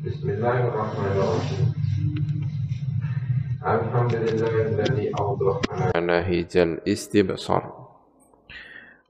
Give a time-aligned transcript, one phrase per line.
[0.00, 1.76] Bismillahirrahmanirrahim.
[3.60, 6.80] Alhamdulillahilladzi awdhahana ana hijal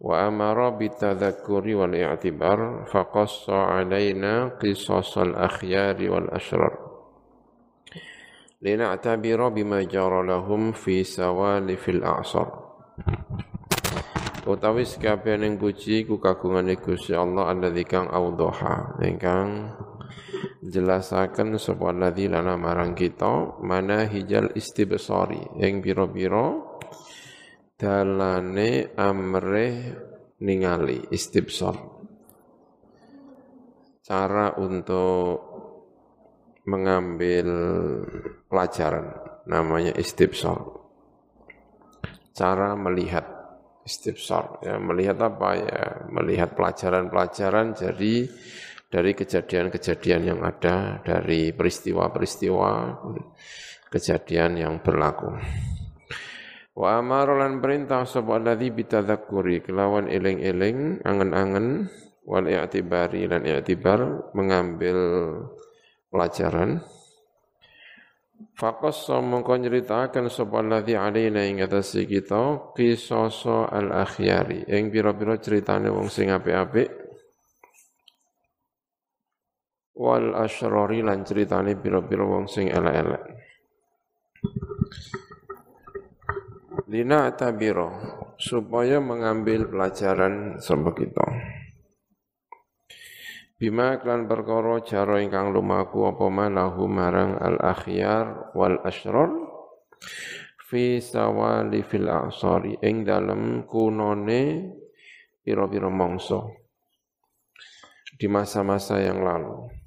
[0.02, 0.74] wa amara
[2.90, 6.74] faqassa alaina qisasal akhyari wal ashrar.
[8.58, 12.50] Lina'tabira bima jara lahum fi sawalifil a'sar.
[14.42, 18.98] Utawi sekabehan yang puji ku kagungan Gusti Allah alladzi kang awdaha.
[19.06, 19.50] Ingkang
[20.60, 26.56] jelasaken sapa alladzi lana marang kita mana hijal istibsari ing pira-pira
[27.80, 29.68] dalane amre
[30.44, 31.76] ningali istibsar.
[34.04, 35.38] Cara untuk
[36.66, 37.48] mengambil
[38.50, 39.06] pelajaran
[39.48, 40.60] namanya istibsar.
[42.36, 43.40] Cara melihat
[43.84, 45.48] istifsar ya melihat apa?
[45.56, 47.72] Ya melihat pelajaran-pelajaran.
[47.76, 48.28] Jadi
[48.90, 52.70] dari kejadian-kejadian yang ada dari peristiwa-peristiwa
[53.86, 55.30] kejadian yang berlaku.
[56.74, 61.86] Wa amara lan perintah sapa alladzi bitadzakuri kelawan eling-eling angen-angen
[62.26, 64.98] wal i'tibari lan i'tibar mengambil
[66.10, 66.82] pelajaran.
[68.56, 75.92] Fakas mongko nyeritakan sapa alladzi alaina ing atas kita qisasa al akhyari ing pira-pira ceritane
[75.92, 76.99] wong sing apik-apik
[80.00, 83.20] wal asyrari lan ceritane pira-pira wong sing elek-elek
[86.90, 87.94] Lina tabiro
[88.34, 91.22] supaya mengambil pelajaran sama kita.
[93.60, 99.30] Bima klan perkara cara ingkang lumaku apa malahu marang al akhyar wal asrar
[100.66, 104.74] fi sawali fil asari ing dalem kunone
[105.46, 106.42] pira-pira mangsa
[108.18, 109.79] di masa-masa yang lalu.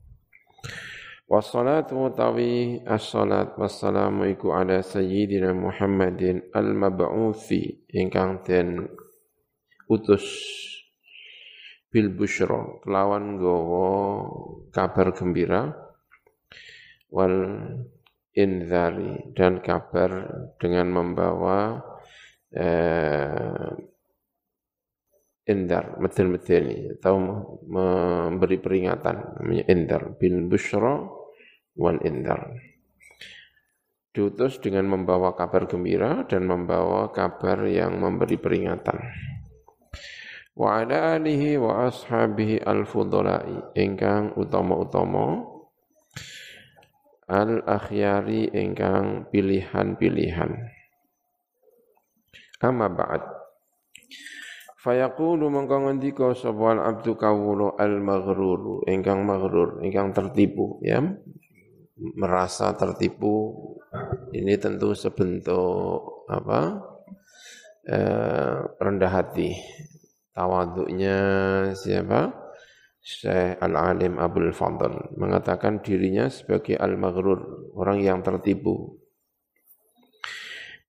[1.33, 8.85] Wassalatu utawi as-salat wassalamu iku ala sayyidina Muhammadin al-mab'uthi ingkang den
[9.89, 10.21] utus
[11.89, 13.89] bil busyra kelawan gowo
[14.69, 15.73] kabar gembira
[17.09, 17.65] wal
[18.37, 20.29] inzari dan kabar
[20.61, 21.81] dengan membawa
[22.53, 23.73] eh,
[25.49, 27.17] indar medeni atau
[27.65, 31.22] memberi peringatan namanya indar bil busyra
[31.77, 32.53] wal indar.
[34.13, 39.01] Diutus dengan membawa kabar gembira dan membawa kabar yang memberi peringatan.
[40.53, 45.41] Wa ala alihi wa ashabihi al-fudolai ingkang utama-utama
[47.25, 50.51] al-akhyari ingkang pilihan-pilihan.
[52.61, 53.23] Amma ba'd.
[54.77, 60.99] Fayaqulu mongko ngendika sapa abdu kawula al-maghrur ingkang maghrur ingkang tertipu ya
[62.11, 63.55] merasa tertipu
[64.35, 66.83] ini tentu sebentuk apa
[67.87, 69.55] eh, rendah hati
[70.35, 71.17] tawaduknya
[71.77, 72.43] siapa?
[73.03, 78.95] Syekh Al-Alim Abdul Fadl mengatakan dirinya sebagai al-maghrur, orang yang tertipu.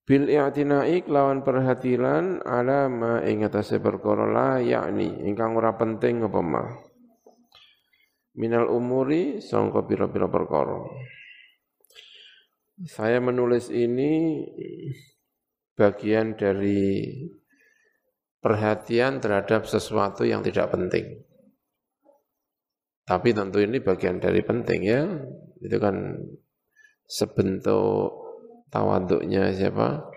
[0.07, 6.39] Bil i'tina'i lawan perhatian ala ma ing atase perkara la yakni ingkang ora penting apa
[6.39, 6.63] ma.
[8.35, 10.83] Minal umuri sangka pira-pira perkara.
[12.83, 14.43] Saya menulis ini
[15.79, 17.15] bagian dari
[18.43, 21.23] perhatian terhadap sesuatu yang tidak penting.
[23.07, 25.07] Tapi tentu ini bagian dari penting ya.
[25.63, 26.19] Itu kan
[27.07, 28.11] sebentuk
[28.67, 30.11] tawaduknya siapa?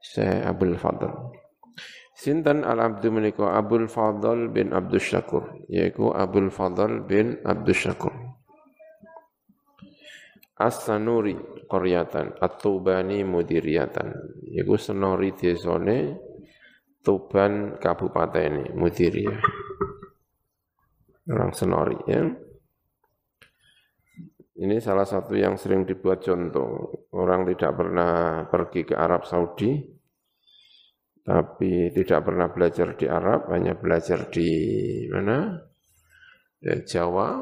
[0.00, 1.12] Syekh Abdul Fadl.
[2.20, 8.12] Sinten al-abdu menika Abdul Fadl bin Abdul Syakur, yaitu Abdul Fadl bin Abdul Syakur.
[10.60, 14.12] As-Sanuri qaryatan, At-Tubani mudiriyatan.
[14.52, 16.20] Yaitu senori desone
[17.00, 19.40] Tuban Kabupaten Mudiriyah.
[21.32, 22.20] Orang Senori ya.
[24.60, 27.08] Ini salah satu yang sering dibuat contoh.
[27.16, 29.99] Orang tidak pernah pergi ke Arab Saudi,
[31.30, 34.50] tapi tidak pernah belajar di Arab, hanya belajar di
[35.06, 35.62] mana?
[36.58, 37.38] Ya, Jawa,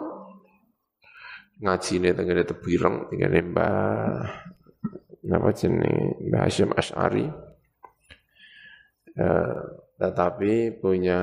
[1.65, 4.29] ngaji ini tengah tebireng, tinggal Mbah,
[5.33, 7.27] apa jenis Mbah Hashim Ash'ari,
[9.19, 9.63] Eh,
[9.99, 11.21] tetapi punya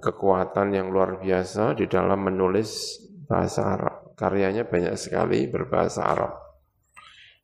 [0.00, 2.96] kekuatan yang luar biasa di dalam menulis
[3.28, 4.16] bahasa Arab.
[4.16, 6.32] Karyanya banyak sekali berbahasa Arab.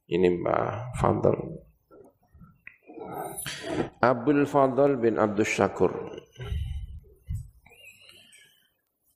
[0.09, 1.37] Ini Mbah Fadl.
[4.02, 5.94] Abdul Fadl bin Abdul Syakur.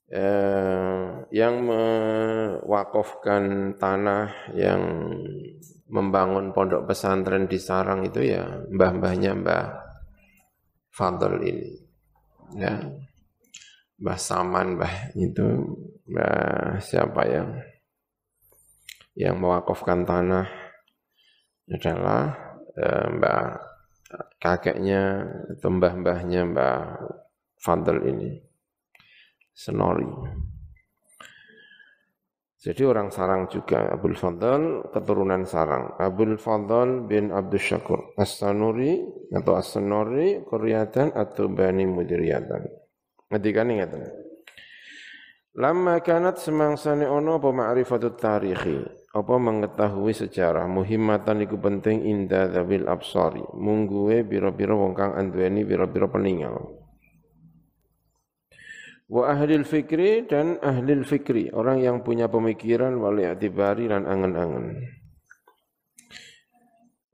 [0.07, 1.03] Eh,
[1.35, 3.43] yang mewakafkan
[3.75, 5.11] tanah yang
[5.91, 9.67] membangun pondok pesantren di Sarang itu ya mbah-mbahnya Mbah
[10.95, 11.83] Fadl ini.
[12.55, 12.79] Ya.
[13.99, 15.75] Mbah Saman, Mbah itu
[16.07, 17.59] Mbah siapa yang
[19.19, 20.47] yang mewakafkan tanah
[21.67, 22.31] adalah
[22.79, 23.75] eh, Mbah
[24.39, 25.27] kakeknya
[25.57, 26.77] atau mbah-mbahnya Mbah
[27.59, 28.31] Fadl ini.
[29.57, 30.05] Senori.
[32.57, 35.97] Jadi orang Sarang juga, Abdul Fadl keturunan Sarang.
[35.97, 39.01] Abdul Fadl bin Abdul Syakur As-Sanuri
[39.33, 42.61] atau As-Sanuri Kuryatan atau Bani Mudiriyatan.
[43.33, 44.09] Ngedikan ingatan.
[45.57, 48.77] Lama kanat semangsane ono apa tarikhi,
[49.17, 50.69] apa mengetahui sejarah?
[50.69, 56.85] Muhimmatan iku penting inda dzabil absari, mungguwe biro-biro wong kang anduweni biro-biro peninggal.
[59.07, 61.49] Wa ahli fikri dan ahli fikri.
[61.49, 64.83] Orang yang punya pemikiran wal i'tibari dan angen-angen.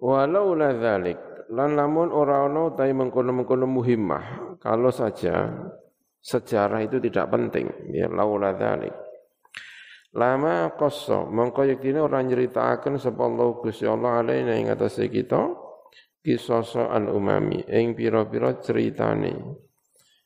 [0.03, 4.57] Walau la dzalik lan lamun ora ana utahe mengkono-mengkono muhimmah.
[4.59, 5.53] Kalau saja
[6.19, 7.69] sejarah itu tidak penting.
[7.93, 9.02] Ya laula dzalik
[10.13, 15.49] lama qassa mongko yektine ora nyeritakaken sapa Allah Gusti Allah alaina ing atase kita
[16.21, 19.33] kisah al umami ing pira-pira ceritane.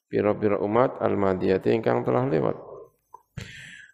[0.07, 2.56] Pira-pira umat al-madiyati ingkang telah lewat.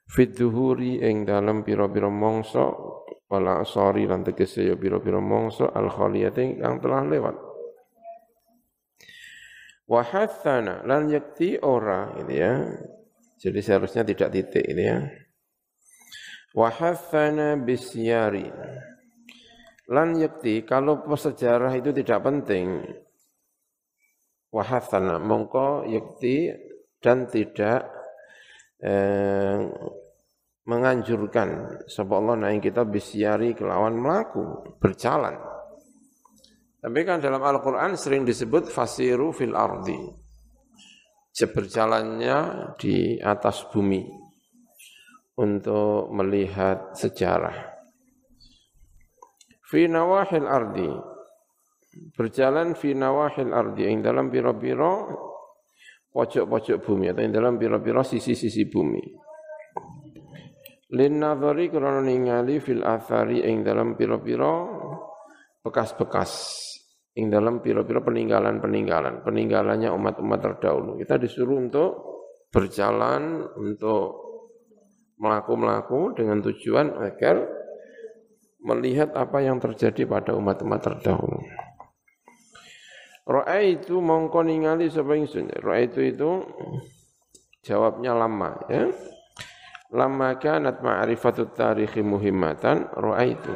[0.06, 6.78] Fit duhuri ing dalam pira-pira mongso wala asari lan tegese ya pira-pira mongso al-khaliyati ingkang
[6.86, 7.36] telah lewat.
[9.90, 12.62] Wa hathana lan yakti ora ini ya.
[13.42, 15.02] Jadi seharusnya tidak titik ini ya
[16.54, 18.48] wa hathana bisyari.
[19.90, 22.82] Lan yakti kalau sejarah itu tidak penting
[24.54, 26.54] wahathana mongko yakti
[27.02, 27.90] dan tidak
[28.80, 29.60] eh,
[30.64, 35.36] menganjurkan sebab Allah naik kita bisyari kelawan melaku berjalan.
[36.80, 40.00] Tapi kan dalam Al-Quran sering disebut fasiru fil ardi.
[41.34, 44.23] Berjalannya di atas bumi
[45.38, 47.74] untuk melihat sejarah.
[49.66, 50.90] Fi nawahil ardi.
[52.14, 53.90] Berjalan fi nawahil ardi.
[53.90, 55.10] Ing dalam pira-pira
[56.14, 57.10] pojok-pojok bumi.
[57.10, 59.04] Atau ing dalam pira-pira sisi-sisi bumi.
[60.94, 63.42] Lin nadhari krana ningali fil athari.
[63.42, 64.54] Ing dalam pira-pira
[65.66, 66.62] bekas-bekas.
[67.14, 70.98] Ing dalam pira-pira peninggalan-peninggalan, peninggalannya umat-umat terdahulu.
[70.98, 71.92] Kita disuruh untuk
[72.50, 74.23] berjalan untuk
[75.18, 77.46] melaku-melaku dengan tujuan agar
[78.64, 81.44] melihat apa yang terjadi pada umat-umat terdahulu.
[83.24, 85.48] Ra'aitu mongko ningali sapa ingsun.
[85.64, 86.44] Ra'aitu itu
[87.64, 88.92] jawabnya lama ya.
[89.94, 93.54] Lama kanat ma'rifatut tarikhi muhimmatan ra'aitu.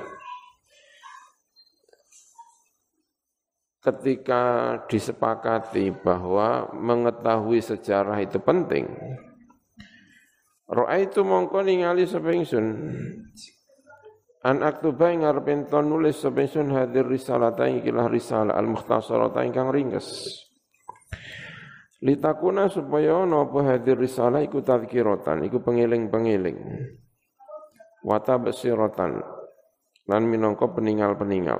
[3.82, 4.44] Ketika
[4.92, 8.84] disepakati bahwa mengetahui sejarah itu penting,
[10.68, 12.68] Ra'aitu mongko ningali sapa ingsun
[14.48, 15.48] An aktuba ing arep
[15.84, 20.08] nulis sapa hadir risalata ikilah risalah al mukhtasarata ingkang ringkes.
[21.98, 26.58] Litakuna supaya ana apa hadir risalah iku tadzkiratan, iku pengiling-pengiling.
[28.06, 29.18] Wata basiratan
[30.08, 31.60] lan minangka peninggal-peninggal.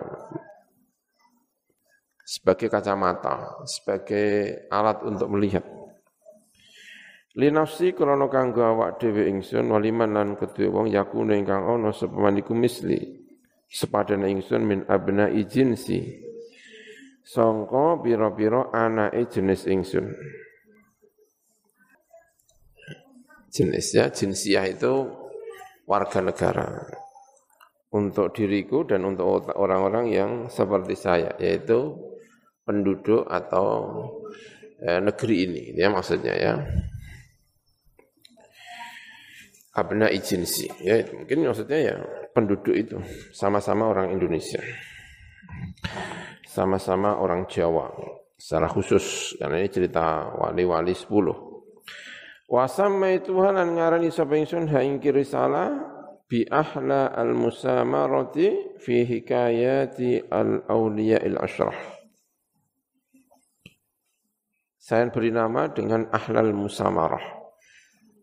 [2.24, 5.77] Sebagai kacamata, sebagai alat untuk melihat.
[7.38, 12.98] Linafsi krana kanggo awak dhewe ingsun waliman lan kedue wong yakune ingkang ana sepemaniku misli
[13.70, 16.26] sepadane ingsun min abna jinsi.
[17.22, 20.18] Sangka pira-pira anake jenis ingsun.
[23.54, 25.06] Jenisnya jinsiah itu
[25.86, 26.90] warga negara.
[27.94, 31.94] Untuk diriku dan untuk orang-orang yang seperti saya yaitu
[32.66, 33.68] penduduk atau
[34.82, 36.54] eh, negeri ini ya maksudnya ya
[39.78, 40.66] abna ijinsi.
[40.82, 41.96] Ya, mungkin maksudnya ya
[42.34, 42.98] penduduk itu
[43.30, 44.58] sama-sama orang Indonesia.
[46.50, 47.94] Sama-sama orang Jawa
[48.34, 51.14] secara khusus karena ini cerita wali-wali 10.
[52.50, 54.82] Wasamma itu halan ngarani sapa ingsun ha
[55.14, 55.70] risalah
[56.26, 61.78] bi ahla al musamarati fi hikayati al awliya al ashrah.
[64.80, 67.37] Saya beri nama dengan ahlal musamarah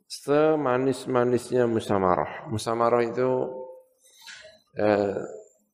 [0.06, 2.48] semanis-manisnya musamarah.
[2.48, 3.30] Musamarah itu
[4.78, 5.18] eh,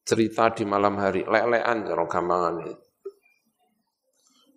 [0.03, 2.75] cerita di malam hari, lelean cara gampangan itu.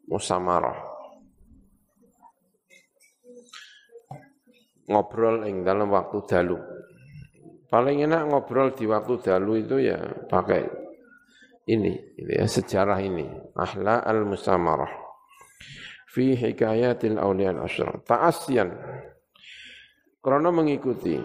[0.09, 0.93] Musamarah.
[4.87, 6.57] ngobrol ing dalam waktu dalu.
[7.71, 9.97] Paling enak ngobrol di waktu dalu itu ya
[10.29, 10.61] pakai
[11.73, 13.25] ini, ini ya, sejarah ini.
[13.57, 14.91] Ahla al-musamarah.
[16.13, 17.97] Fi hikayatil awliya al-asyra.
[18.05, 18.69] Ta'asyan.
[20.23, 21.19] Karena mengikuti.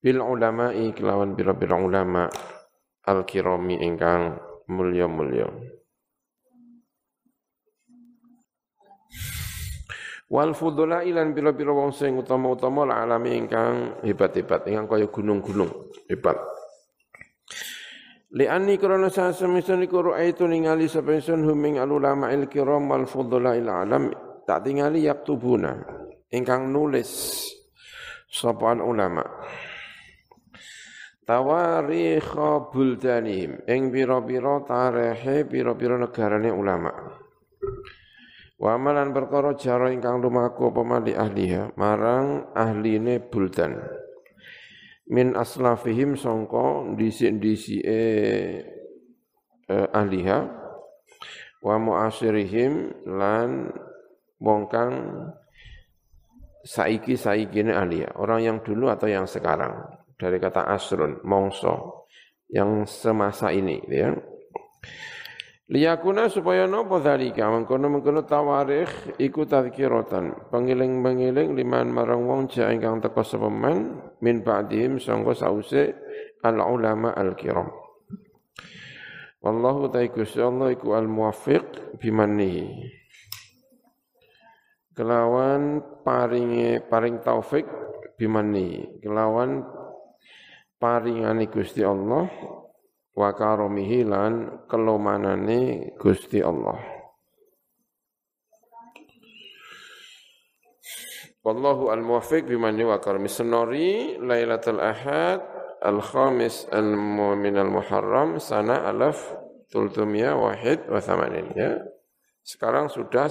[0.00, 2.24] Bil ulama'i kelawan bira-bira ulama
[3.04, 4.40] al-kirami ingkang
[4.72, 5.52] mulya-mulya.
[10.32, 16.40] Wal fudula ilan bila-bila wong sing utama-utama la alami ingkang hebat-hebat, ingkang kaya gunung-gunung hebat.
[18.32, 23.68] Li'anni krana sasemesun iku itu ningali sapa ingsun huming ulama il kiram wal fudula il
[23.68, 24.12] alam
[24.44, 27.10] tak tingali yaktubuna ingkang nulis
[28.28, 29.24] sapa ulama.
[31.28, 36.92] Tawarikha buldanihim ing pira-pira tarehe pira-pira negarane ulama.
[38.58, 43.76] Wa amalan perkara jara ingkang lumaku apa mali ahliha marang ahline buldan.
[45.12, 47.84] Min aslafihim sangka dhisik-dhisike
[49.68, 50.38] eh, ahliha
[51.60, 53.68] wa muasirihim lan
[54.40, 54.92] wong kang
[56.68, 59.88] saiki saikine ahliha, orang yang dulu atau yang sekarang.
[60.20, 62.04] Dari kata asrun, mongso.
[62.52, 64.12] Yang semasa ini ya.
[65.68, 73.20] Liyakuna supaya nopo dzalika mengkono-mengkono tawarikh iku tadzkiratan pengiling-pengiling liman marang wong ja ingkang teka
[73.20, 75.92] sapa min ba'dihim sangka sause
[76.40, 77.68] al ulama al kiram
[79.44, 82.64] Wallahu ta'ala Allah iku al muwaffiq bimannihi
[84.98, 87.62] kelawan paringe paring taufik
[88.18, 89.62] bimannihi kelawan
[90.82, 92.26] paringane Gusti Allah
[93.14, 96.98] wa karomihi lan kelomanane Gusti Allah.
[101.46, 105.40] Wallahu al-muwaffiq biman wa karami senori Lailatul Ahad
[105.80, 109.16] al-khamis al-min al-muharram sana alaf
[109.70, 111.78] tultumia wahid wa thamanin ya.
[112.42, 113.30] Sekarang sudah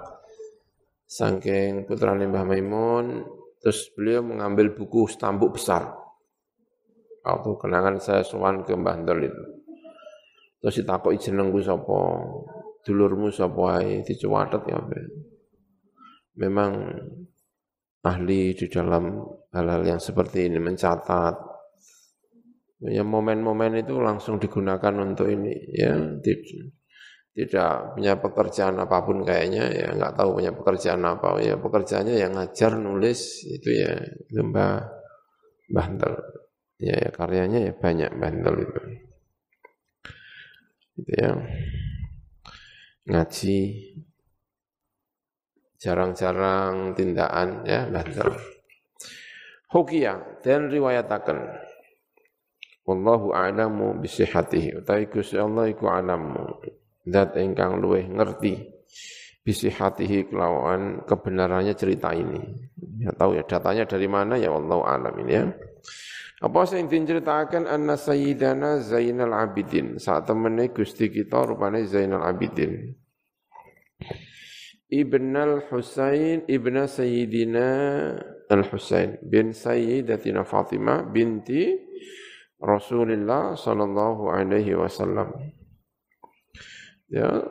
[1.08, 3.28] sangking putra Mbah Maimun,
[3.60, 5.92] terus beliau mengambil buku stambuk besar.
[7.28, 9.44] Waktu kenangan saya sowan ke Mbah Ndol itu.
[10.64, 12.00] Terus ditakoki jenengku sapa,
[12.88, 14.80] dulurmu sapa ae, dicuwatet ya.
[16.40, 16.72] Memang
[18.04, 19.20] ahli di dalam
[19.52, 21.51] hal-hal yang seperti ini mencatat
[22.82, 25.94] ya momen-momen itu langsung digunakan untuk ini ya
[27.32, 31.40] tidak punya pekerjaan apa pun kayaknya ya nggak tahu punya pekerjaan apa.
[31.40, 34.84] Ya pekerjaannya yang ngajar nulis itu ya itu Mbah
[35.72, 36.20] Bantel.
[36.82, 38.82] Ya, ya karyanya ya banyak Bantel itu.
[41.00, 41.32] Itu ya.
[43.08, 43.60] Ngaji.
[45.82, 48.36] Jarang-jarang tindakan ya Bantel.
[49.72, 51.71] Hukia dan riwayatakan
[52.82, 56.62] Wallahu a'lamu bisihatihi utawi Gusti Allah iku alamu
[57.06, 58.82] zat ingkang luweh ngerti
[59.42, 62.42] bisi hatihi kelawan kebenarannya cerita ini.
[63.02, 65.46] Ya tahu ya datanya dari mana ya Allah alam ini ya.
[66.42, 70.02] Apa sing diceritakan anna sayyidana Zainal Abidin.
[70.02, 72.98] Saat temene Gusti kita rupane Zainal Abidin.
[74.92, 77.70] Ibn al-Husain ibn Sayyidina
[78.52, 81.72] al-Husain bin Sayyidatina Fatimah binti
[82.62, 85.34] Rasulullah sallallahu alaihi wasallam
[87.10, 87.42] ya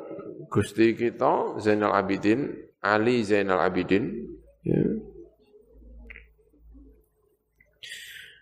[0.47, 4.25] Gusti kita Zainal Abidin Ali Zainal Abidin
[4.62, 4.83] ya.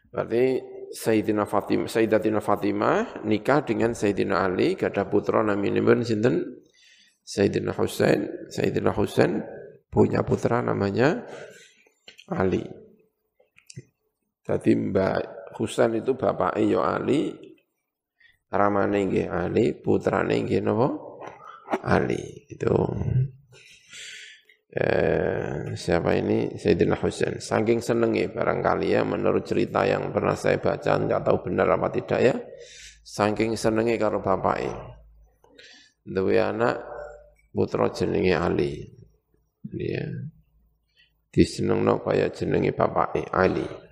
[0.08, 6.64] berarti Sayyidina Fatimah, Sayyidatina Fatimah nikah dengan Sayyidina Ali, gada putra namanya sinten
[7.28, 9.44] Sayyidina Husain, Sayyidina Husain
[9.92, 11.28] punya putra namanya
[12.32, 12.64] Ali.
[14.48, 17.34] Jadi Mbak Husain itu bapak iyo Ali,
[18.46, 20.88] ramane nggih Ali, putrane nggih napa?
[21.82, 22.46] Ali.
[22.46, 22.70] Itu
[24.70, 27.42] eh, siapa ini Sayyidina Husain.
[27.42, 32.20] Saking senengnya barangkali ya menurut cerita yang pernah saya baca, nggak tahu benar apa tidak
[32.22, 32.34] ya.
[33.02, 34.94] Saking senengnya karo bapaknya.
[36.06, 36.76] Dua anak
[37.50, 38.86] putra jenenge Ali.
[39.66, 40.06] Dia
[41.28, 43.87] disenengno kaya jenenge bapake Ali.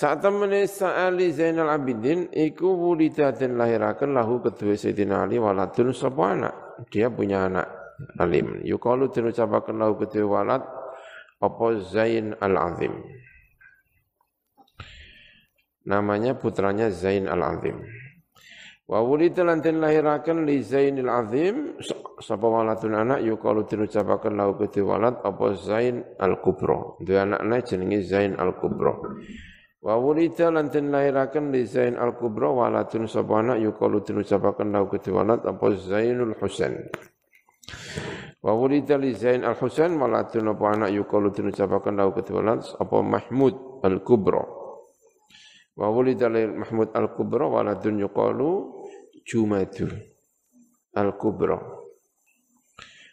[0.00, 6.88] Saat temene Ali Zainal Abidin iku wulida dan lahiraken lahu kedua Sayyidina Ali waladun anak.
[6.88, 7.68] Dia punya anak
[8.16, 8.64] alim.
[8.64, 10.64] Yukalu den ucapaken lahu kedua walad
[11.36, 12.96] apa Zain Al-Azim.
[15.84, 17.84] Namanya putranya Zain Al-Azim.
[18.88, 21.76] Wa wulida lan den lahiraken li Zainil Azim
[22.24, 26.96] sapa waladun anak yukalu diucapaken lahu kedhe walad apa Zain Al Kubra.
[27.04, 28.96] Duwe anakne jenenge Zain Al Kubra.
[29.80, 34.92] Wa wulida lan den lahiraken li Zain Al Kubra waladun sapa anak yukalu diucapaken lahu
[34.92, 36.76] kedhe apa Zainul Husain.
[38.44, 42.96] Wa wulida li Zain Al Husain waladun apa anak yukalu diucapaken lahu kedhe walad apa
[43.00, 44.44] Mahmud Al Kubra.
[45.80, 48.80] Wa wulida li Mahmud Al Kubra waladun yukalu
[49.24, 49.86] Jumadu
[50.96, 51.54] Al-Kubra.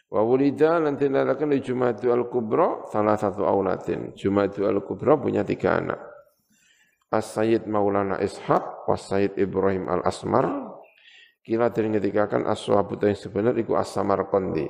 [0.07, 4.15] Wa wulida lan tilalakan di Jumadu Al-Kubra salah satu aulatin.
[4.15, 6.00] Jumadu Al-Kubra punya tiga anak.
[7.08, 10.76] As-Sayyid Maulana Ishaq, Was-Sayyid Ibrahim Al-Asmar.
[11.44, 14.68] Kila dari ngetikakan as-sahabat yang sebenar itu as-samar kondi.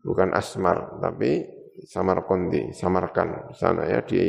[0.00, 1.44] Bukan asmar, tapi
[1.84, 3.52] samar kondi, samarkan.
[3.52, 4.22] Sana ya di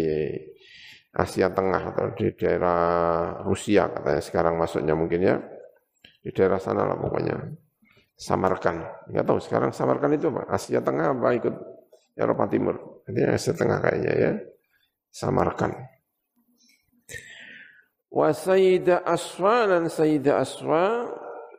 [1.12, 2.80] Asia Tengah atau di daerah
[3.44, 5.36] Rusia katanya sekarang masuknya mungkin ya
[6.24, 7.36] di daerah sana lah pokoknya.
[8.16, 8.86] Samarkan.
[9.10, 10.46] Enggak tahu sekarang Samarkan itu apa?
[10.54, 11.56] Asia Tengah apa ikut
[12.16, 13.04] Eropa Timur?
[13.10, 14.32] Jadi Asia Tengah kayaknya ya.
[15.12, 15.74] Samarkan.
[18.12, 21.08] Wa Sayyidah Aswa dan Sayyidah Aswa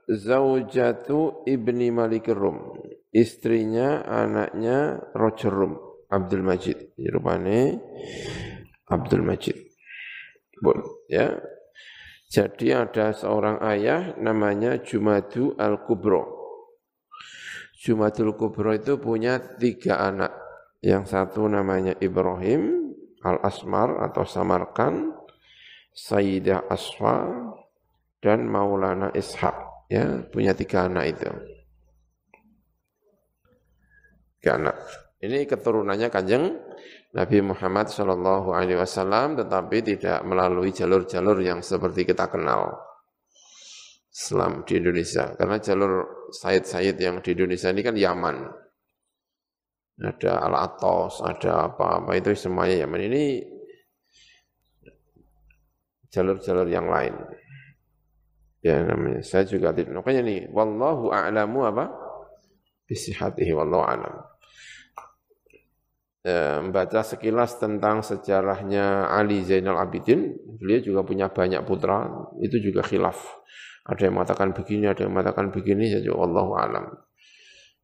[0.05, 2.77] zaujatu ibni Malik Rum.
[3.13, 5.77] Istrinya, anaknya Roger Rum,
[6.09, 6.97] Abdul Majid.
[6.97, 7.77] Rupanya
[8.89, 9.57] Abdul Majid.
[10.61, 10.77] Bon,
[11.09, 11.41] ya.
[12.33, 16.41] Jadi ada seorang ayah namanya Jumadu Al-Kubro.
[17.83, 20.33] Jumadul Kubro itu punya tiga anak.
[20.81, 25.13] Yang satu namanya Ibrahim Al-Asmar atau Samarkan,
[25.93, 27.29] Sayyidah Asfa,
[28.23, 29.89] dan Maulana Ishaq.
[29.93, 31.29] Ya, punya tiga anak itu.
[34.41, 34.77] Tiga anak.
[35.23, 36.59] Ini keturunannya kanjeng
[37.13, 42.73] Nabi Muhammad Shallallahu Alaihi Wasallam, tetapi tidak melalui jalur-jalur yang seperti kita kenal
[44.09, 45.37] Islam di Indonesia.
[45.37, 48.37] Karena jalur Said-Said yang di Indonesia ini kan Yaman.
[50.03, 53.01] Ada Al-Atos, ada apa-apa itu semuanya Yaman.
[53.13, 53.25] Ini
[56.13, 57.17] jalur-jalur yang lain.
[58.63, 59.25] Ya namanya.
[59.25, 59.97] Saya juga tidak.
[59.97, 61.91] Makanya nih, wallahu a'lamu apa?
[62.87, 64.33] Bisihatihi wallahu a'lam
[66.23, 72.07] membaca sekilas tentang sejarahnya Ali Zainal Abidin, beliau juga punya banyak putra,
[72.39, 73.19] itu juga khilaf.
[73.83, 76.87] Ada yang mengatakan begini, ada yang mengatakan begini, ya Allah alam.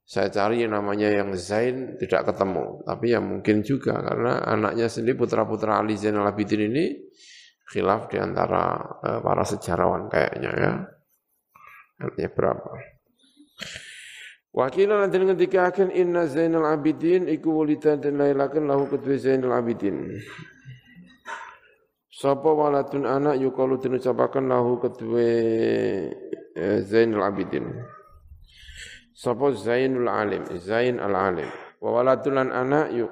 [0.08, 5.18] Saya cari yang namanya yang Zain tidak ketemu, tapi ya mungkin juga karena anaknya sendiri
[5.18, 6.94] putra-putra Ali Zainal Abidin ini
[7.68, 10.72] khilaf di antara uh, para sejarawan kayaknya ya.
[11.98, 12.70] Artinya berapa?
[14.54, 20.18] Wakila nanti ketika akan inna Zainal Abidin iku wulita dan lailakan lahu kedua Zainal Abidin.
[22.09, 25.22] Sapa waladun anak yukalu den ucapaken lahu kedua
[26.59, 27.70] eh, Zainal Abidin.
[29.18, 31.50] Sapa Zainul Alim, Zain Al Alim.
[31.83, 33.11] Wa waladun anak yuk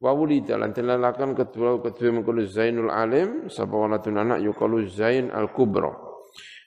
[0.00, 5.48] wa wulida lan lailakan kedua kedua mengkono Zainul Alim, sapa waladun anak yukalu Zain Al
[5.52, 6.06] Kubra.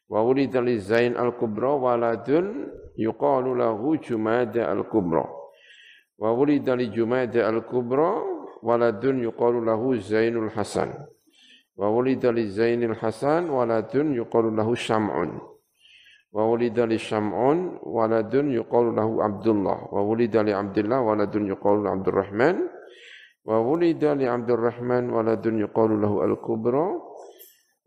[0.10, 2.66] Wa wulida li Zain al-Kubra waladun
[2.98, 5.22] yuqalu lahu Jumada al-Kubra.
[6.18, 8.18] Wa wulida li Jumada al-Kubra
[8.66, 10.98] waladun yuqalu lahu Zainul Hasan.
[11.78, 15.38] Wa wulida li Zainul Hasan waladun yuqalu lahu Syam'un.
[16.34, 19.94] Wa wulida li Syam'un waladun yuqalu lahu Abdullah.
[19.94, 22.66] Wa wulida li Abdullah waladun yuqalu Abdurrahman.
[22.66, 22.79] Wa
[23.46, 26.86] wulida li Abdurrahman waladun yuqalu lahu Al-Kubra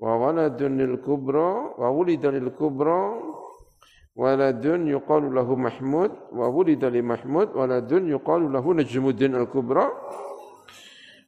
[0.02, 3.18] wa waladun lil kubra wa wulida lil kubra
[4.16, 9.86] waladun yuqalu lahu Mahmud wa wulida li Mahmud waladun yuqalu lahu Najmuddin al kubra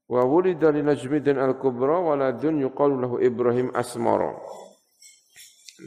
[0.08, 4.37] Wa wulida li Najmuddin al-Kubra waladun yuqalu lahu Ibrahim Asmara.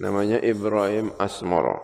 [0.01, 1.77] Namanya Ibrahim Asmara.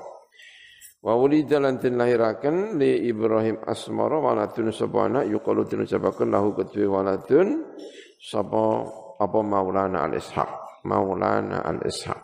[1.03, 6.55] Wa wulida lan den lahiraken li Ibrahim Asmara waladun sapa anak yuqalu den ucapaken lahu
[6.55, 7.75] kedue waladun
[8.23, 8.87] sapa
[9.19, 10.49] apa Maulana al-Ishaq.
[10.87, 12.23] Maulana al-Ishaq.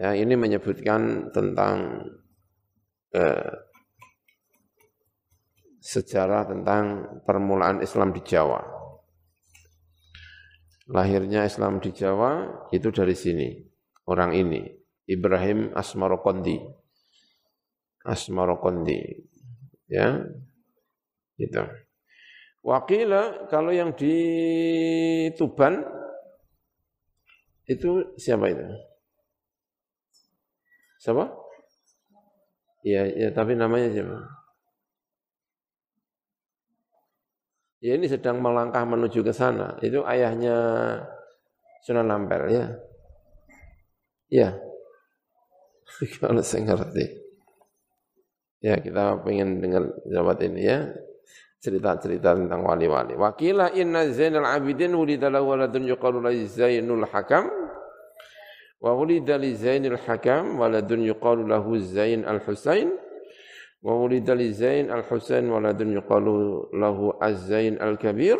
[0.00, 2.08] Ya, ini menyebutkan tentang
[3.12, 3.52] eh,
[5.82, 6.84] sejarah tentang
[7.24, 8.60] permulaan Islam di Jawa.
[10.88, 13.48] Lahirnya Islam di Jawa itu dari sini,
[14.08, 14.64] orang ini,
[15.08, 16.77] Ibrahim Asmarokondi.
[18.12, 19.00] Asmarokondi.
[19.88, 20.06] Ya,
[21.38, 21.62] gitu.
[22.62, 24.14] Wakila kalau yang di
[25.38, 25.74] Tuban
[27.68, 28.64] itu siapa itu?
[30.98, 31.24] Siapa?
[32.88, 34.16] Iya, ya, tapi namanya siapa?
[37.78, 39.78] Ya ini sedang melangkah menuju ke sana.
[39.82, 40.56] Itu ayahnya
[41.82, 42.66] Sunan Ampel ya.
[44.30, 44.60] Ya.
[46.20, 47.17] Kalau saya ngerti.
[48.58, 50.78] Ya kita pengen dengar jawab ini ya.
[51.58, 53.18] Cerita-cerita tentang wali-wali.
[53.18, 57.50] Wakila inna Zainal Abidin wulida lahu waladun yuqalu Zainul Hakam.
[58.78, 62.94] Wa wulida li Zainul Hakam waladun yuqalu lahu Zain Al-Husain.
[63.78, 68.38] Wa wulida li Zain al-Husain waladun yuqalu lahu Az-Zain al-Kabir.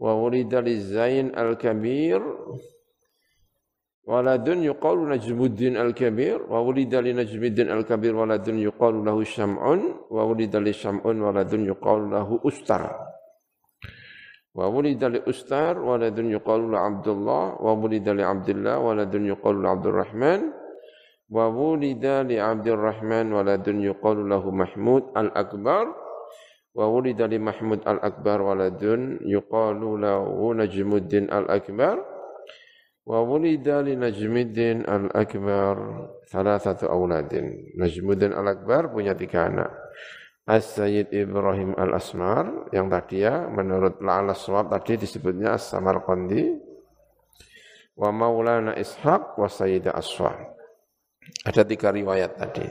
[0.00, 2.20] Wa wulida li Zain al-Kabir
[4.08, 6.48] waladun yuqalu Najmuddin al-Kabir.
[6.48, 10.08] Wa wulida li Najmuddin al-Kabir waladun yuqalu lahu Syam'un.
[10.08, 12.88] Wa wulida li Syam'un waladun yuqalu lahu Ustar.
[14.56, 17.60] Wa wulida li Ustar waladun yuqalu lahu Abdullah.
[17.60, 20.40] Wa wulida li Abdullah waladun yuqalu lahu Abdurrahman.
[21.28, 25.92] wa wulida li Abdurrahman waladun yuqalu lahu Mahmud al-Akbar
[26.72, 28.40] wa wulida li Mahmud al-Akbar
[33.08, 35.76] wa wulida li Najmuddin al-Akbar
[36.28, 39.72] thalathatu awladin Najmuddin al-Akbar punya tiga anak
[40.44, 46.56] As-Sayyid Ibrahim al-Asmar yang tadi ya menurut La'ala Swab tadi disebutnya As-Samarqandi
[47.96, 50.58] wa Maulana Ishaq wa Aswad
[51.44, 52.64] ada tiga riwayat tadi.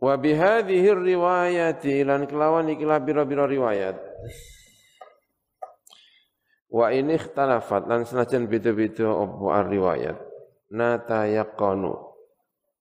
[0.00, 3.96] Wa bihadhihi riwayati lan kelawan ikilah bira-bira riwayat.
[6.70, 10.16] Wa ini ikhtalafat lan senajan beda-beda apa riwayat.
[10.70, 11.98] Nata yaqanu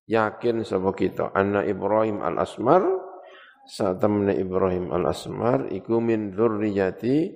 [0.06, 2.86] yakin sapa kita anna Ibrahim al-Asmar
[3.98, 7.34] temen Ibrahim al-Asmar iku min dzurriyyati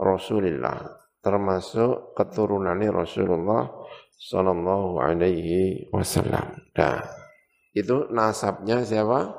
[0.00, 0.80] Rasulillah
[1.20, 3.68] termasuk keturunannya Rasulullah
[4.22, 6.54] Sallallahu alaihi wasallam.
[6.78, 7.02] Nah,
[7.74, 9.34] itu nasabnya siapa?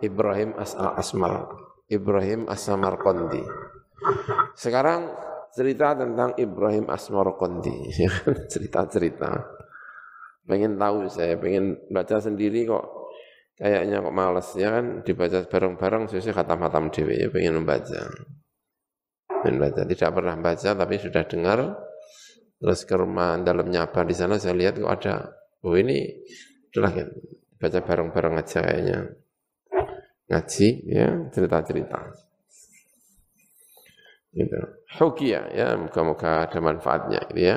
[0.00, 1.52] Ibrahim As Asmar.
[1.86, 3.44] Ibrahim As-Samarqandi.
[4.56, 5.12] Sekarang
[5.56, 7.88] cerita tentang Ibrahim Asmarqandi.
[8.52, 9.32] Cerita-cerita.
[10.44, 12.84] Pengen tahu saya, pengen baca sendiri kok.
[13.56, 18.04] Kayaknya kok males ya kan dibaca bareng-bareng sesuai khatam-khatam dewi ya pengen membaca.
[19.40, 21.58] Pengen baca, tidak pernah baca tapi sudah dengar
[22.56, 25.28] terus ke rumah dalamnya apa di sana saya lihat kok ada
[25.64, 26.24] oh ini
[26.68, 27.08] itulah kan
[27.60, 28.98] baca bareng-bareng aja kayaknya
[30.32, 32.00] ngaji ya cerita-cerita
[34.36, 34.60] gitu.
[35.00, 37.56] Hukia ya muka-muka ada manfaatnya gitu ya.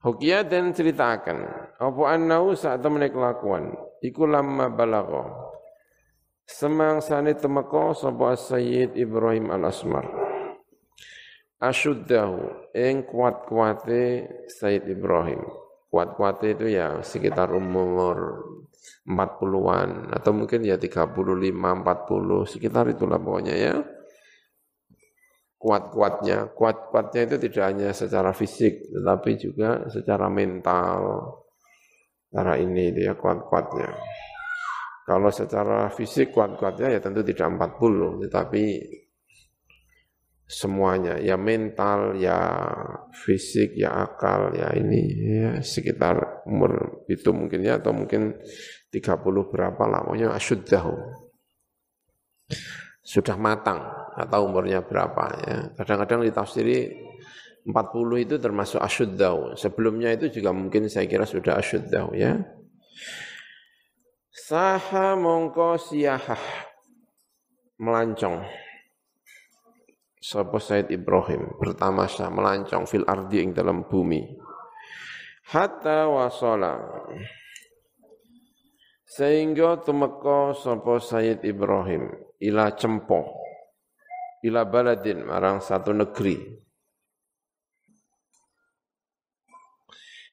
[0.00, 1.44] Hukia dan ceritakan
[1.76, 3.76] apa annau saat temen kelakuan?
[4.00, 5.48] Iku lama balago
[6.48, 10.08] semang sane temeko sapa Sayyid Ibrahim Al-Asmar.
[11.58, 15.42] Asyuddahu ing kuat-kuate Said Ibrahim.
[15.90, 18.46] Kuat-kuate itu ya sekitar umur
[19.08, 23.74] 40-an atau mungkin ya 35, 40, sekitar itulah pokoknya ya.
[25.58, 31.02] Kuat-kuatnya, kuat-kuatnya itu tidak hanya secara fisik tetapi juga secara mental.
[32.30, 33.90] Cara ini ya kuat-kuatnya.
[35.08, 38.62] Kalau secara fisik kuat-kuatnya ya tentu tidak 40, tetapi
[40.48, 42.40] semuanya, ya mental, ya
[43.12, 45.00] fisik, ya akal, ya ini
[45.44, 48.36] ya sekitar umur itu mungkin ya atau mungkin
[48.88, 50.96] 30 berapa pokoknya asyuddahu.
[53.08, 53.80] Sudah matang
[54.20, 55.56] atau umurnya berapa ya.
[55.80, 56.92] Kadang-kadang ditafsiri
[57.64, 59.56] 40 itu termasuk asyuddahu.
[59.56, 62.36] Sebelumnya itu juga mungkin saya kira sudah asyuddahu ya.
[64.28, 66.40] Saha mongko siyahah
[67.80, 68.44] melancong
[70.18, 74.26] sapa Said Ibrahim bertamasya melancong fil ardi ing dalam bumi
[75.54, 76.74] hatta wasala
[79.06, 83.38] sehingga tumeka sapa Said Ibrahim ila cempo
[84.46, 86.38] ila baladin marang satu negeri.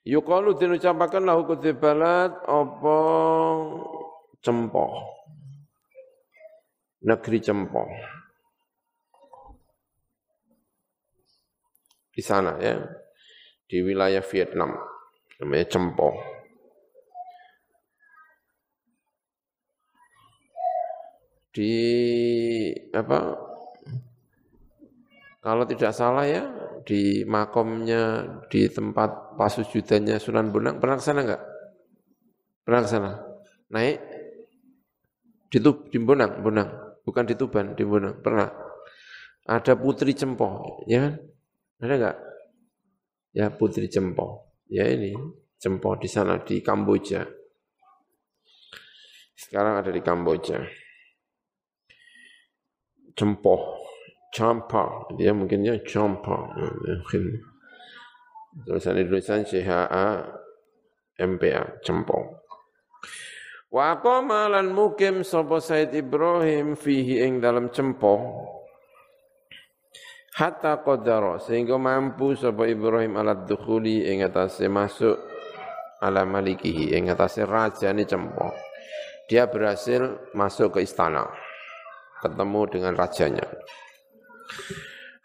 [0.06, 2.98] Yukalu den ucapaken lahu kudhe balad apa
[4.46, 4.94] cempoh
[7.02, 7.90] negeri cempoh
[12.14, 12.86] di sana ya.
[13.66, 14.78] Di wilayah Vietnam
[15.42, 16.35] namanya cempoh
[21.56, 21.72] di
[22.92, 23.46] apa
[25.46, 26.42] kalau tidak salah ya,
[26.82, 31.44] di makomnya, di tempat pasujudannya Sunan Bonang, pernah ke sana enggak?
[32.66, 33.12] Pernah ke sana?
[33.70, 33.98] Naik?
[35.54, 36.98] Di, Tub, di Bonang, Bonang.
[37.06, 38.26] Bukan di Tuban, di Bonang.
[38.26, 38.50] Pernah?
[39.46, 41.14] Ada Putri Cempoh, ya kan?
[41.78, 42.18] Ada enggak?
[43.38, 44.50] Ya, Putri Cempoh.
[44.66, 45.14] Ya ini,
[45.62, 47.22] Cempoh di sana, di Kamboja.
[49.38, 50.85] Sekarang ada di Kamboja.
[53.16, 53.86] Cempoh.
[54.36, 57.40] Champa, dia mungkinnya Champa, mungkin
[58.68, 60.08] tulisan tulisan CHA
[61.16, 62.36] MPA Cempong.
[63.72, 68.20] Wa qama lan mukim sapa Said Ibrahim fihi ing dalam cempoh
[70.36, 75.16] hatta qadara sehingga mampu sapa Ibrahim alat dukhuli ing atase masuk
[76.04, 78.52] ala malikihi ing atase rajane cempoh.
[79.32, 81.45] Dia berhasil masuk ke istana
[82.26, 83.46] ketemu dengan rajanya.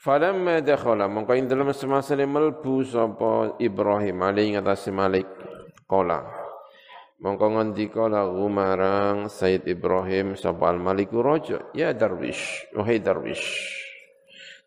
[0.01, 5.29] Falamma dakhala mongko ing dalem semasa melbu sapa Ibrahim ali ing atas Malik
[5.85, 6.25] qala
[7.21, 13.45] mongko ngendika lahu marang Said Ibrahim sapa Al Maliku Raja ya darwish wahai darwish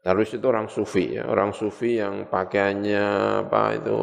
[0.03, 3.07] Darwish itu orang sufi ya, orang sufi yang pakaiannya
[3.47, 3.95] apa itu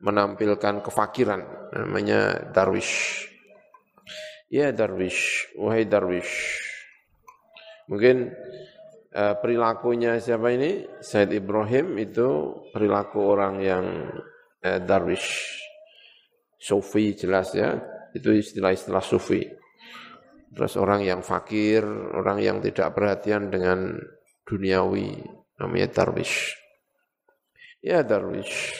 [0.00, 3.28] menampilkan kefakiran namanya darwish.
[4.48, 6.64] Ya darwish, wahai darwish.
[7.88, 8.16] Mungkin
[9.16, 10.84] uh, perilakunya siapa ini?
[11.00, 13.84] Said Ibrahim itu perilaku orang yang
[14.64, 15.56] uh, darwish.
[16.58, 17.78] Sufi jelas ya,
[18.12, 19.46] itu istilah-istilah sufi.
[20.52, 23.94] Terus orang yang fakir, orang yang tidak perhatian dengan
[24.42, 25.22] duniawi,
[25.60, 26.56] namanya darwish.
[27.78, 28.74] Ya darwish.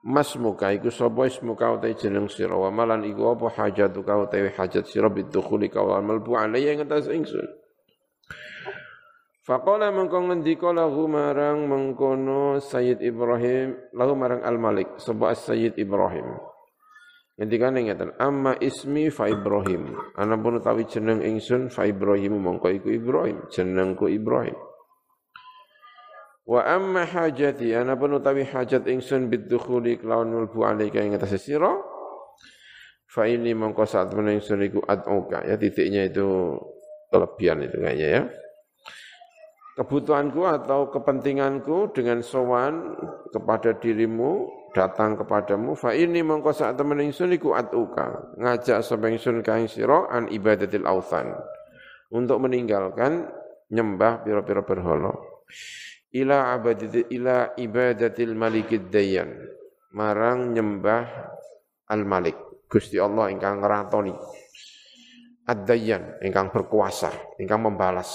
[0.00, 4.88] Mas muka iku sapa ismuka utai jeneng sira wa malan iku apa hajatuka utai hajat
[4.88, 7.59] sira bidukhuli ka wal malbu alayya ing atas ingsun.
[9.50, 16.38] Faqala mengko ngendika lahu marang mengkono Sayyid Ibrahim lahu marang Al-Malik sebab Sayyid Ibrahim.
[17.34, 19.90] Ngendikan ngeten, amma ismi fa Ibrahim.
[20.14, 24.54] Ana pun utawi jeneng ingsun fa Ibrahim mongko iku Ibrahim, jenengku Ibrahim.
[26.46, 31.74] Wa amma hajati ana pun utawi hajat ingsun bidukhuli kelawan mulbu alaika ing atas sira.
[33.10, 36.54] Fa ini mongko saat ingsun iku ad'uka ya titiknya itu
[37.10, 38.22] kelebihan itu kayaknya ya
[39.80, 43.00] kebutuhanku atau kepentinganku dengan sowan
[43.32, 44.44] kepada dirimu
[44.76, 49.72] datang kepadamu fa ini mongko sak temen ingsun iku atuka ngajak sapa ingsun ka ing
[49.72, 51.32] sira an ibadatil authan
[52.12, 53.24] untuk meninggalkan
[53.72, 55.16] nyembah pira-pira berhala.
[56.10, 59.32] Ila abadati ila ibadatil malikid dayyan
[59.96, 61.06] marang nyembah
[61.88, 62.36] al malik
[62.68, 64.12] Gusti Allah ingkang ngeratoni.
[65.48, 68.10] Ad-dayyan ingkang berkuasa ingkang membalas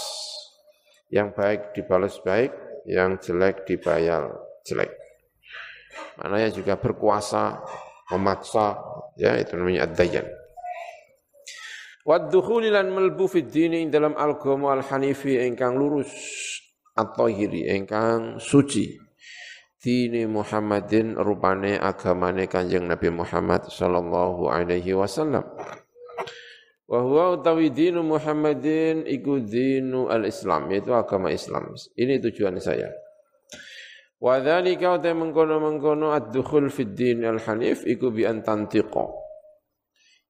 [1.10, 2.52] yang baik dibalas baik,
[2.90, 4.30] yang jelek dibayar
[4.66, 4.92] jelek.
[6.20, 7.62] Maknanya juga berkuasa,
[8.12, 8.78] memaksa,
[9.20, 10.28] ya itu namanya ad-dayyan.
[12.06, 16.14] Waddukhuli lan melbu fid dini dalam agama al-hanifi ingkang lurus
[16.94, 18.94] atau hiri ingkang suci.
[19.82, 25.46] Dini Muhammadin rupane agamane Kanjeng Nabi Muhammad sallallahu alaihi wasallam.
[26.86, 31.74] Wa huwa utawi dinu Muhammadin iku dinu al-Islam, yaitu agama Islam.
[31.98, 32.94] Ini tujuan saya.
[34.22, 39.06] Wa dzalika ta mengkono-mengkono ad-dukhul fid din al-hanif iku bi an tantiqa.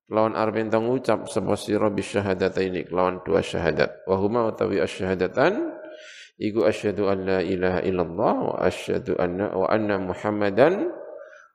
[0.06, 4.06] Lawan arep entong ucap sapa sira bi syahadataini lawan dua syahadat.
[4.06, 5.76] Wa huma utawi asyhadatan
[6.40, 10.88] iku asyhadu an la ilaha illallah wa asyhadu anna wa anna Muhammadan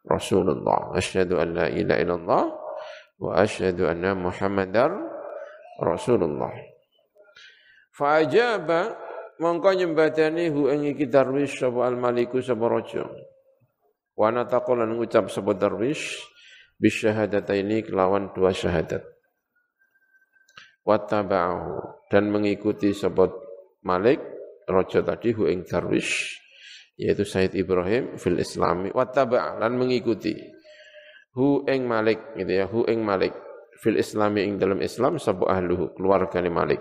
[0.03, 0.93] Rasulullah.
[0.99, 2.43] Asyhadu an la ilaha illallah
[3.21, 4.91] wa asyhadu anna Muhammadar
[5.77, 6.51] Rasulullah.
[7.93, 8.97] Fa ajaba
[9.37, 13.05] mongko nyembadani hu ing iki darwis sapa al maliku sapa raja.
[14.17, 16.01] Wa nataqalan ngucap sapa darwis
[16.81, 19.05] bisyahadataini kelawan dua syahadat.
[20.81, 23.29] Wattaba'ahu dan mengikuti sapa
[23.85, 24.21] Malik
[24.65, 26.37] raja tadi hu ing darwis
[27.01, 30.37] yaitu Said Ibrahim fil Islami wattaba' dan mengikuti
[31.37, 32.67] hu ing Malik gitu ya.
[32.71, 33.35] Hu ing Malik.
[33.81, 36.81] Fil islami ing dalam Islam sabu ahluhu keluarga Malik.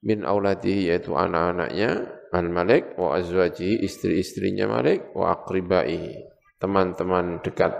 [0.00, 6.24] Min auladihi yaitu anak-anaknya Al-Malik wa azwajihi istri-istrinya Malik wa aqribaihi
[6.62, 7.74] teman-teman dekat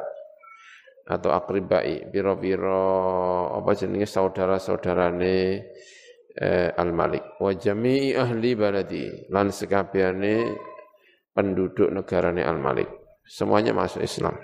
[1.06, 5.38] atau akribai biro-biro apa jenenge saudara-saudarane
[6.34, 10.54] eh, Al-Malik wa jami'i ahli baladi lan sekabehane
[11.30, 12.90] penduduk negarane Al-Malik
[13.22, 14.34] semuanya masuk Islam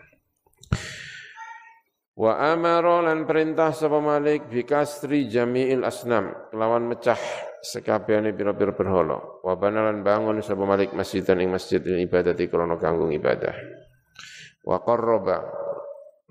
[2.16, 7.20] wa amara lan perintah sapa Malik bikastri jami'il asnam kelawan mecah
[7.61, 9.20] sekabehane biro-biro berhala.
[9.44, 13.52] Wa banalan bangun sapa Malik masjidan ing masjid ibadati krana kanggo ibadah.
[14.64, 15.44] Wa qarraba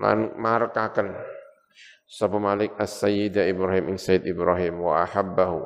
[0.02, 1.14] lan markaken
[2.10, 5.62] sapa Malik As-Sayyida Ibrahim ing Sayyid Ibrahim wa ahabbahu.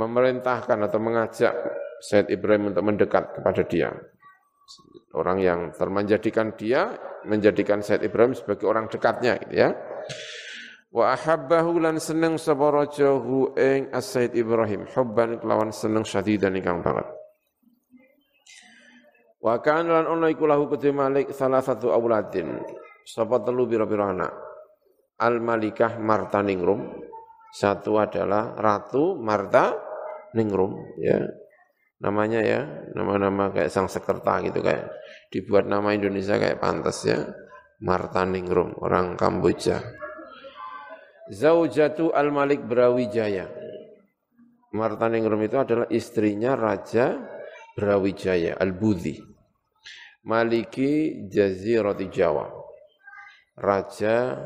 [0.00, 1.52] Memerintahkan atau mengajak
[2.00, 3.92] Sayyid Ibrahim untuk mendekat kepada dia
[5.16, 6.94] orang yang termenjadikan dia
[7.26, 9.68] menjadikan Sayyid Ibrahim sebagai orang dekatnya gitu ya
[10.90, 16.82] wa ahabbahu lan seneng sapa raja hu ing As-Sayyid Ibrahim hubban kelawan seneng syadidan ingkang
[16.82, 17.06] banget
[19.40, 22.60] Wa kan lan ono iku lahu kedhe Malik salah satu auladin.
[23.08, 24.32] Sapa telu pira-pira anak.
[25.16, 26.84] Al Malikah Marta Ningrum.
[27.50, 29.74] Satu adalah Ratu Marta
[30.36, 31.18] Ningrum ya.
[32.00, 32.60] Namanya ya,
[32.96, 34.88] nama-nama kayak sang sekerta gitu kayak
[35.28, 37.28] dibuat nama Indonesia kayak pantas ya.
[37.80, 39.80] Marta Ningrum, orang Kamboja.
[41.32, 43.48] Zaujatu Al-Malik Brawijaya.
[44.76, 47.16] Marta Ningrum itu adalah istrinya Raja
[47.72, 49.16] Brawijaya Al-Budhi.
[50.28, 52.48] Maliki Jazirati Jawa.
[53.56, 54.40] Raja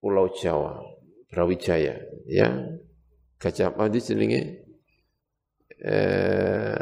[0.00, 0.84] Pulau Jawa,
[1.32, 1.96] Brawijaya,
[2.28, 2.48] ya.
[3.40, 4.63] Gajah Madi jenenge
[5.80, 6.78] eh,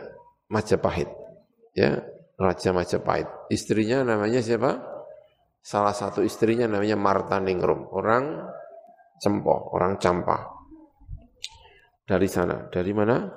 [0.53, 1.09] Majapahit,
[1.73, 2.01] ya.
[2.33, 3.29] Raja Majapahit.
[3.55, 4.83] Istrinya namanya siapa?
[5.63, 8.51] Salah satu istrinya namanya Marta Ningrum, orang
[9.23, 10.51] Cempo, orang Campa.
[12.03, 13.31] Dari sana, dari mana?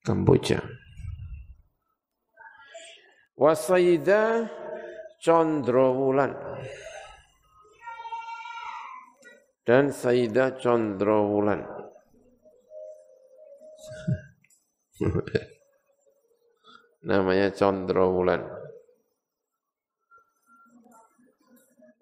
[0.00, 0.56] Kamboja.
[3.36, 4.48] Wasayida
[5.20, 6.32] Condrowulan
[9.66, 11.60] dan Sayyidah Condrowulan.
[17.08, 18.42] Namanya Condrowulan.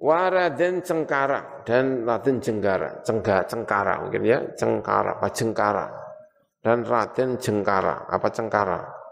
[0.04, 5.86] Waraden Cengkara dan Raden Jenggara, Cengga, Cengkara mungkin ya, Cengkara, apa Jengkara
[6.60, 9.04] dan Raden Jengkara, apa Cengkara.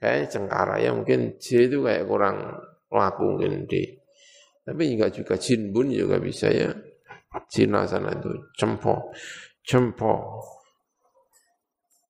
[0.00, 2.56] Kayak cengkara ya mungkin J itu kayak kurang
[2.88, 4.00] laku mungkin D.
[4.64, 6.72] Tapi enggak juga Jinbun juga bisa ya.
[7.46, 9.12] Cina sana itu cempo,
[9.62, 10.42] cempo.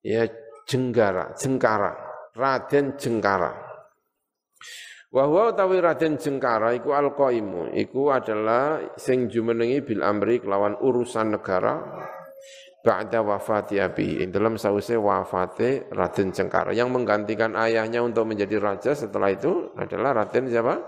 [0.01, 0.25] Ya
[0.71, 1.91] jenggara, jengkara,
[2.39, 3.51] Raden Jengkara.
[5.11, 11.83] Wahwa utawi Raden Jengkara iku alqaimu, iku adalah sing jumenengi bil amri kelawan urusan negara
[12.87, 19.35] ba'da wafati abi dalam sause wafate Raden Cengkara yang menggantikan ayahnya untuk menjadi raja setelah
[19.35, 20.79] itu adalah Raden siapa?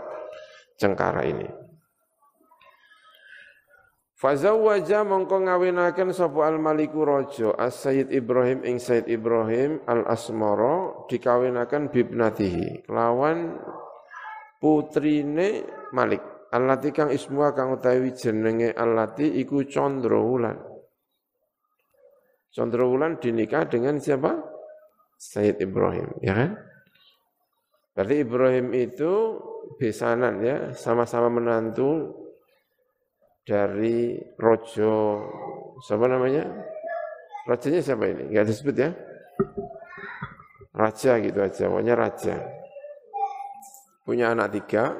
[0.78, 1.71] Cengkara ini.
[4.22, 13.58] Fazawwaja mongko ngawinaken sapa al-maliku raja as-sayyid Ibrahim ing Sayyid Ibrahim al-Asmara dikawinaken bibnatihi kelawan
[14.62, 16.22] putrine Malik.
[16.54, 20.70] Allati kang ismuha kang utawi jenenge Allati iku Wulan.
[22.54, 24.38] Wulan dinikah dengan siapa?
[25.18, 26.50] Sayyid Ibrahim, ya kan?
[27.98, 29.12] Berarti Ibrahim itu
[29.82, 32.21] besanan ya, sama-sama menantu
[33.42, 34.94] dari Rojo,
[35.82, 36.46] siapa namanya?
[37.46, 38.30] Rajanya siapa ini?
[38.30, 38.90] Enggak disebut ya?
[40.72, 42.36] Raja gitu aja, pokoknya raja.
[44.06, 44.98] Punya anak tiga,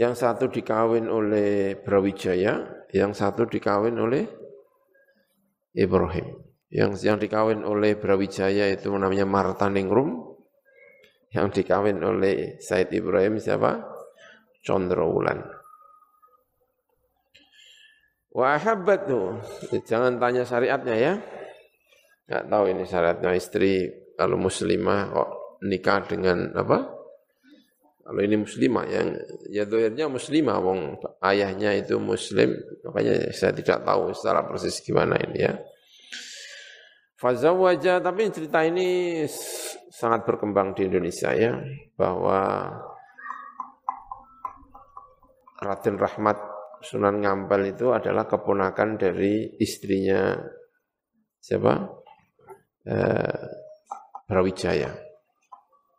[0.00, 4.24] yang satu dikawin oleh Brawijaya, yang satu dikawin oleh
[5.76, 6.40] Ibrahim.
[6.70, 10.32] Yang yang dikawin oleh Brawijaya itu namanya Martaningrum.
[11.30, 13.84] Yang dikawin oleh Said Ibrahim siapa?
[14.64, 15.59] Condrowulan.
[18.30, 18.54] Wa
[19.06, 19.42] tuh.
[19.82, 21.12] Jangan tanya syariatnya ya.
[22.30, 25.30] Enggak tahu ini syariatnya istri kalau muslimah kok
[25.66, 27.00] nikah dengan apa?
[28.10, 29.14] Kalau ini muslimah yang
[29.54, 35.46] ya dohirnya muslimah, wong ayahnya itu muslim, makanya saya tidak tahu secara persis gimana ini
[35.46, 35.54] ya.
[37.14, 39.22] Fazawwaja, tapi cerita ini
[39.94, 41.54] sangat berkembang di Indonesia ya,
[41.94, 42.66] bahwa
[45.62, 46.49] Raden Rahmat
[46.80, 50.32] Sunan Ngampel itu adalah keponakan dari istrinya
[51.36, 51.76] siapa?
[52.88, 53.44] Eh,
[54.24, 54.90] Brawijaya.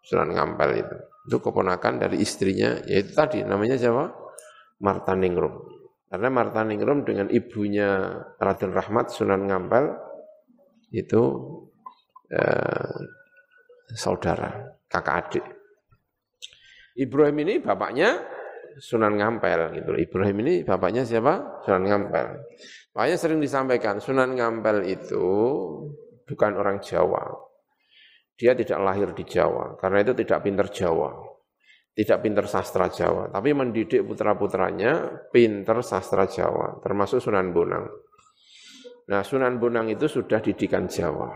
[0.02, 0.98] Sunan Ngampel itu.
[1.30, 4.10] Itu keponakan dari istrinya, yaitu tadi namanya siapa?
[4.82, 5.82] Marta Ningrum.
[6.12, 9.96] Karena Martaningrum dengan ibunya Raden Rahmat Sunan Ngampel
[10.92, 11.24] itu
[12.28, 13.00] eh,
[13.96, 15.46] saudara, kakak adik.
[17.00, 18.20] Ibrahim ini bapaknya
[18.80, 19.92] Sunan Ngampel gitu.
[19.98, 21.64] Ibrahim ini bapaknya siapa?
[21.68, 22.28] Sunan Ngampel.
[22.96, 25.28] Makanya sering disampaikan Sunan Ngampel itu
[26.30, 27.28] bukan orang Jawa.
[28.40, 31.32] Dia tidak lahir di Jawa karena itu tidak pinter Jawa
[31.92, 37.84] tidak pinter sastra Jawa, tapi mendidik putra-putranya pinter sastra Jawa, termasuk Sunan Bonang.
[39.12, 41.36] Nah, Sunan Bonang itu sudah didikan Jawa.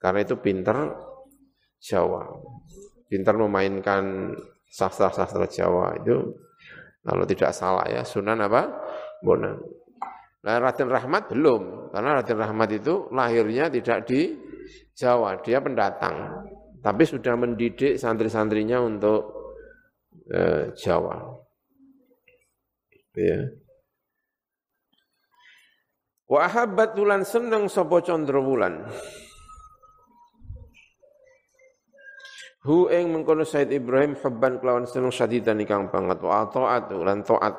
[0.00, 0.96] Karena itu pinter
[1.76, 2.24] Jawa.
[3.04, 4.32] Pinter memainkan
[4.64, 6.24] sastra-sastra Jawa itu
[7.06, 8.66] kalau tidak salah ya, Sunan apa?
[9.22, 9.62] Bonang.
[10.42, 14.34] Nah, Raden Rahmat belum, karena Raden Rahmat itu lahirnya tidak di
[14.94, 16.46] Jawa, dia pendatang.
[16.82, 19.22] Tapi sudah mendidik santri-santrinya untuk
[20.30, 21.18] eh, Jawa.
[23.16, 23.42] Ya.
[26.26, 28.82] Wa ahabbat seneng sapa Candra Wulan.
[32.66, 37.54] Hu ing mengkono Said Ibrahim hubban kelawan seneng sadidan ikang banget wa taat lan taat.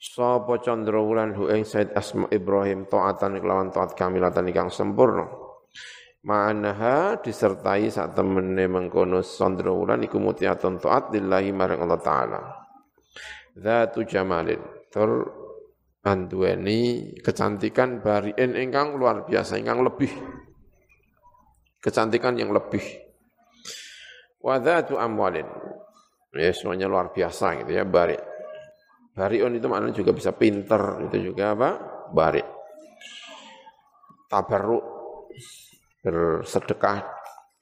[0.00, 5.28] Sapa Candra Wulan hu ing Said Asma Ibrahim taatan kelawan taat kamilatan ikang sempurna.
[6.24, 12.40] Ma'anaha disertai saat temene mengkono sondra wulan iku mutiatun taat lillahi marang Allah Ta'ala.
[13.52, 14.88] Zatu jamalin.
[14.88, 15.28] Tur
[16.00, 20.08] anduweni kecantikan bariin ingkang luar biasa, ingkang lebih.
[21.84, 23.03] Kecantikan yang lebih.
[24.44, 25.48] Wa zatu amwalin.
[26.36, 28.18] Ya semuanya luar biasa gitu ya, bari.
[29.14, 31.70] Bariun itu maknanya juga bisa pinter, itu juga apa?
[32.12, 32.42] Bari.
[34.28, 34.84] Tabarruk
[36.04, 36.98] bersedekah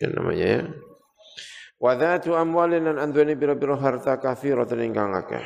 [0.03, 0.63] ya namanya ya.
[1.79, 5.45] Wa dzatu amwalin lan andweni biro-biro harta kathiratan ingkang akeh.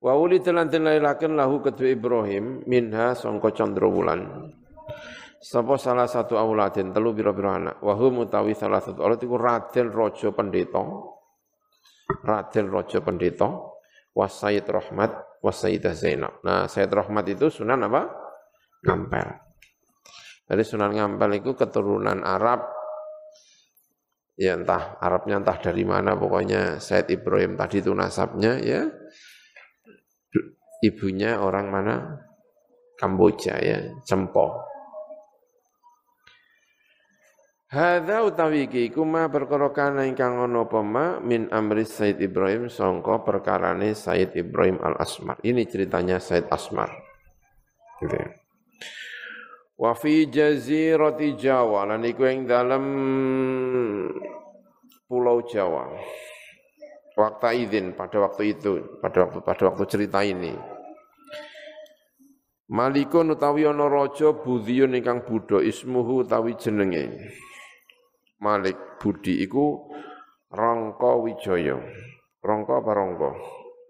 [0.00, 4.48] Wa uli telan tilailaken lahu kedua Ibrahim minha sangka candra wulan.
[5.40, 7.80] Sapa salah satu auladin telu biro-biro anak.
[7.80, 10.84] Wa hum utawi salah satu aulad iku Raden Raja Pendeta.
[12.20, 13.48] Raden Raja Pendeta
[14.12, 16.44] wa Sayyid Rahmat wa Sayyidah Zainab.
[16.44, 18.04] Nah, Sayyid Rahmat itu sunan apa?
[18.84, 19.50] Ngampel.
[20.50, 22.66] Jadi Sunan Ngampel itu keturunan Arab,
[24.34, 28.82] ya entah Arabnya entah dari mana, pokoknya Said Ibrahim tadi itu nasabnya ya,
[30.82, 31.94] ibunya orang mana?
[32.98, 34.69] Kamboja ya, Cempo.
[37.70, 42.66] Hadza utawi iki iku ma perkara kana ingkang ana apa ma min amri Said Ibrahim
[42.66, 45.38] sangka perkarane Said Ibrahim Al Asmar.
[45.46, 46.90] Ini ceritanya Said Asmar.
[48.02, 48.26] Gitu ya.
[49.78, 52.84] Wa fi jazirati Jawa lan iku ing dalem
[55.06, 55.94] pulau Jawa.
[57.14, 60.58] Waktu izin pada waktu itu, pada waktu pada waktu cerita ini.
[62.66, 67.30] Malikun utawi ana raja budhiyun ingkang budha ismuhu utawi jenenge.
[68.40, 69.92] Malik Budi iku
[70.48, 71.76] Rangka Wijaya.
[72.40, 73.30] Rangka apa Rangka?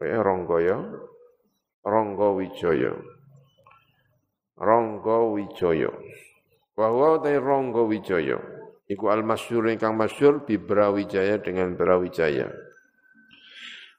[0.03, 0.78] Eh Rangka ya.
[1.86, 2.92] Rangka Wijaya.
[4.61, 5.88] Rangga Wijaya.
[6.76, 8.36] Wa huwa ta Rangga Wijaya.
[8.90, 12.51] Iku al-masyhur ingkang masyhur bi Brawijaya dengan Brawijaya.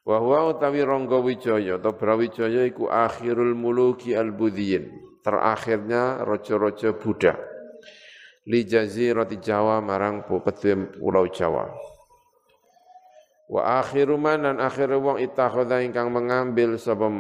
[0.03, 4.91] Wa huwa utawi Rangga Wijaya atau Brawijaya iku akhirul muluki al-budhiyin.
[5.23, 7.50] Terakhirnya raja-raja Buddha.
[8.49, 11.69] Li jazirati Jawa marang pulau Jawa.
[13.51, 17.11] Wa akhiru man lan akhiru wong ittakhadha ingkang mengambil sapa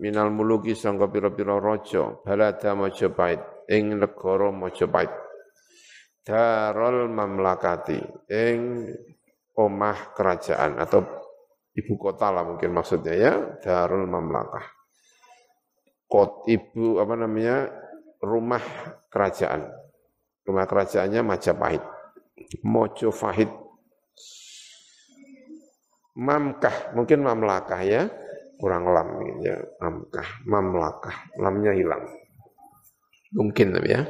[0.00, 5.12] minal muluki sangka pira-pira raja balada Majapahit ing negara Majapahit.
[6.26, 8.00] Darul mamlakati
[8.32, 8.90] ing
[9.54, 11.06] omah kerajaan atau
[11.76, 14.66] ibu kota lah mungkin maksudnya ya Darul Mamlakah.
[16.10, 17.70] Kot ibu apa namanya
[18.18, 18.64] rumah
[19.06, 19.85] kerajaan.
[20.46, 21.82] Rumah kerajaannya Majapahit.
[22.62, 23.50] Mojopahit
[26.16, 28.08] mamkah, mungkin mamlakah ya,
[28.56, 32.08] kurang lam ya, mamkah, mamlakah, lamnya hilang.
[33.36, 34.08] Mungkin ya.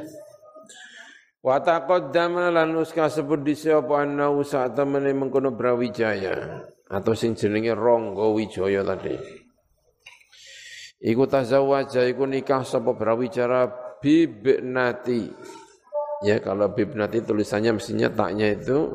[1.43, 7.75] Wa taqaddama lan uska sebut dise apa annahu saat temene mengkono Brawijaya atau sing jenenge
[7.75, 9.15] Rangga Wijaya tadi.
[10.97, 13.69] Iku tazawwaja iku nikah sapa Brawijaya
[13.99, 15.29] bibnati.
[16.25, 18.89] Ya kalau bibnati tulisannya mestinya taknya itu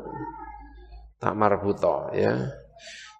[1.21, 2.35] tak marbuto ya.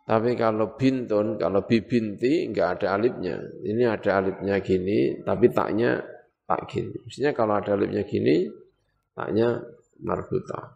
[0.04, 3.40] Tapi kalau bintun, kalau bibinti enggak ada alifnya.
[3.64, 6.04] Ini ada alifnya gini, tapi taknya
[6.44, 6.92] tak gini.
[7.08, 8.52] Maksudnya kalau ada alifnya gini,
[9.16, 9.64] taknya
[10.04, 10.76] marbuta.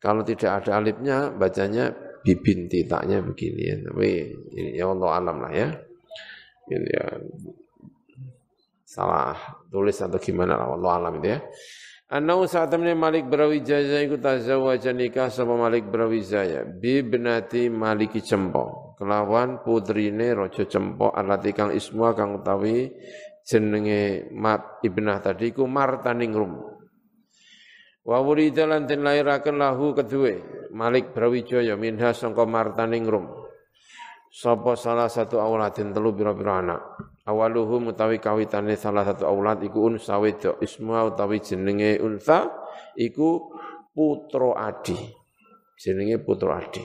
[0.00, 1.92] Kalau tidak ada alifnya, bacanya
[2.24, 3.62] bibinti, taknya begini.
[3.68, 3.76] Ya.
[3.84, 4.08] Tapi
[4.56, 5.68] ini ya Allah alam lah ya.
[6.64, 7.04] Gitu ya.
[8.88, 11.38] Salah tulis atau gimana lah, Allah alam itu ya.
[12.14, 18.94] Anau saat temen Malik Brawijaya iku tazawwaja nikah sama Malik Brawijaya bibnati Maliki Cempo.
[18.94, 22.86] Kelawan putrine Raja Cempo alati kang ismu kang utawi
[23.42, 26.54] jenenge Mat ibnah tadi ku Martaningrum
[28.06, 30.38] Wa wurida lan den lairaken lahu kedue
[30.70, 33.26] Malik Brawijaya minha sangka Martaningrum
[34.30, 36.82] Sapa salah satu auladin telu biro-biro anak
[37.24, 42.52] awaluhu mutawi kawitane salah satu aulad iku unsa wedok isma utawi jenenge unsa
[42.96, 43.50] iku
[43.92, 44.96] putra adi.
[45.74, 46.84] Jenenge putra adi.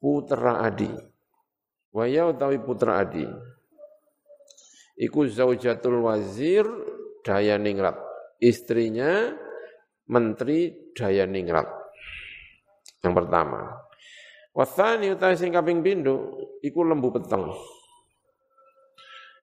[0.00, 0.90] Putra adi.
[1.92, 3.26] Waya utawi putra adi.
[4.96, 6.64] Iku zaujatul wazir
[7.20, 7.98] daya ningrat
[8.40, 9.34] istrinya
[10.06, 11.66] menteri daya ningrat
[13.02, 13.85] yang pertama
[14.56, 17.52] Wasani utai sing kaping pindho iku lembu peteng.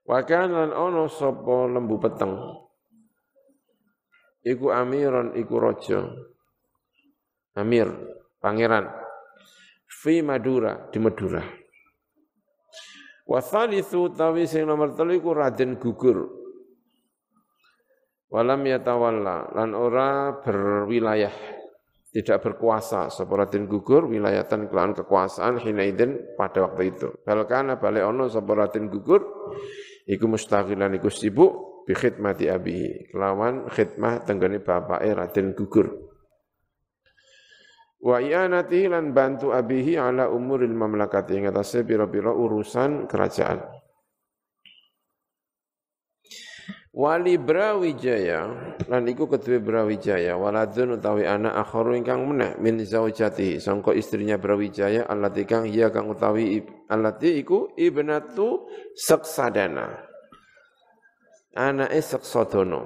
[0.09, 2.33] Wa lan ono sapa lembu peteng.
[4.41, 6.01] Iku amiron iku raja.
[7.53, 7.85] Amir,
[8.41, 8.89] pangeran.
[9.85, 11.45] Fi Madura, di Madura.
[13.29, 16.27] Wasalithu utawi sing nomor telu iku Raden Gugur.
[18.33, 21.62] Walam yatawalla lan ora berwilayah
[22.13, 23.09] tidak berkuasa.
[23.09, 27.09] Separatin gugur wilayatan kelawan kekuasaan hinaidin pada waktu itu.
[27.25, 29.49] Balkana bale ono separatin gugur
[30.05, 33.09] iku mustaghilan iku sibuk bi khidmati abi.
[33.09, 35.89] Kelawan khidmah tenggane bapake Raden gugur.
[38.03, 41.33] Wa i'anati lan bantu abihi ala umuril mamlakati.
[41.33, 43.82] Ing atase pira-pira urusan kerajaan
[46.93, 48.45] Wali Brawijaya
[48.85, 55.09] lan iku kedue Brawijaya waladun utawi anak akharu ingkang meneh min zaujati sangka istrinya Brawijaya
[55.09, 59.89] allati kang hiya kang utawi allati iku ibnatu Seksadana.
[61.57, 62.81] Anake Seksadana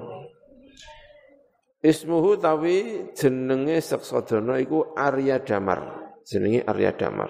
[1.84, 5.84] Ismuhu tawi jenenge Seksadana iku Arya Damar
[6.24, 7.28] jenenge Arya Damar.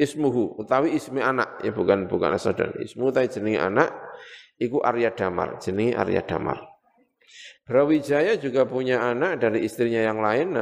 [0.00, 3.92] Ismuhu utawi ismi anak ya bukan bukan asadan ismu tawi jenenge anak
[4.58, 6.74] iku Arya Damar, jenenge Arya Damar.
[7.64, 10.52] Brawijaya juga punya anak dari istrinya yang lain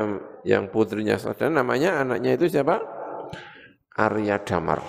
[0.47, 2.79] yang putrinya saudara namanya anaknya itu siapa?
[3.99, 4.81] Arya Damar.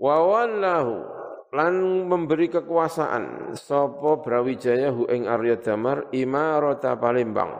[0.00, 0.96] Wa wallahu
[1.54, 7.54] lan memberi kekuasaan sapa Brawijaya hu ing Arya Damar imarata Palembang.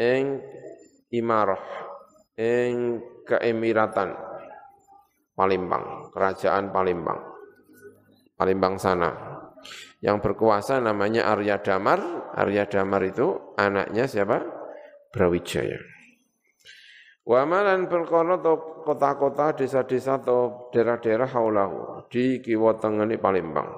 [0.00, 0.40] Ing
[1.12, 1.62] imarah
[2.34, 2.98] ing
[3.28, 4.33] keemiratan
[5.34, 7.18] Palembang, kerajaan Palembang.
[8.38, 9.10] Palembang sana.
[9.98, 12.30] Yang berkuasa namanya Arya Damar.
[12.38, 14.46] Arya Damar itu anaknya siapa?
[15.10, 15.82] Brawijaya.
[17.24, 23.70] Wamalan perkara atau kota-kota, desa-desa atau daerah-daerah haulahu di kiwa tengene Palembang.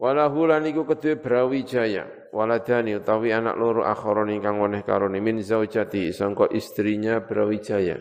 [0.00, 6.08] Walahu lan iku kedue Brawijaya, waladani utawi anak loro akharon ingkang weneh karone min zaujati
[6.08, 8.00] sangka istrinya Brawijaya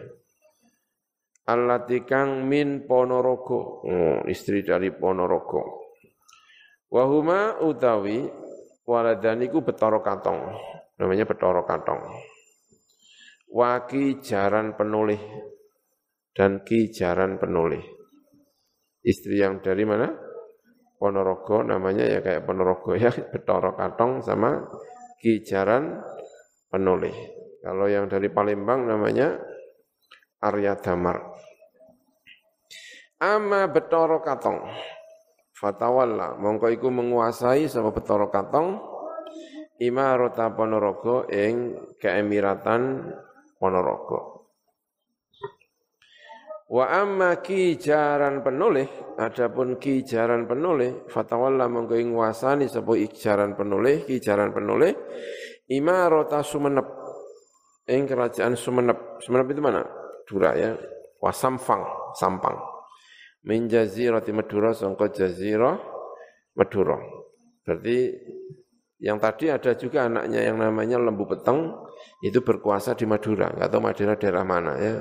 [1.49, 3.81] allati kang min Ponorogo.
[3.81, 5.89] Oh, istri dari Ponorogo.
[6.93, 8.25] Wahuma utawi
[8.85, 10.57] waladaniku betoro katong
[10.97, 12.01] namanya betoro katong
[13.53, 15.21] waki jaran penulih
[16.33, 17.81] dan ki jaran penulih
[19.05, 20.09] istri yang dari mana?
[20.99, 24.65] Ponorogo namanya ya kayak Ponorogo ya betoro katong sama
[25.21, 26.01] ki jaran
[26.73, 27.13] penulih
[27.61, 29.37] kalau yang dari Palembang namanya
[30.39, 31.28] Arya Damar.
[33.19, 34.63] Ama betoro katong.
[35.51, 38.79] Fatawalla, mongko iku menguasai sapa betoro katong
[39.83, 43.11] imarata Ponorogo ing keemiratan
[43.59, 44.47] Ponorogo.
[46.69, 48.87] Wa amma kijaran penulih,
[49.19, 54.95] adapun kijaran penulih, fatawalla mongko ing nguasani sapa ijaran penulih, kijaran penulih
[55.67, 56.87] imarata Sumenep
[57.83, 59.19] ing kerajaan Sumenep.
[59.19, 59.83] Sumenep itu mana?
[60.29, 60.77] Madura ya
[61.17, 62.53] wasampang sampang
[63.47, 65.79] min jazirati Madura sangka jazirah
[66.57, 66.99] Madura.
[67.63, 67.97] Berarti
[68.99, 71.71] yang tadi ada juga anaknya yang namanya Lembu Peteng
[72.19, 73.47] itu berkuasa di Madura.
[73.55, 74.95] Nggak tahu Madura daerah mana ya.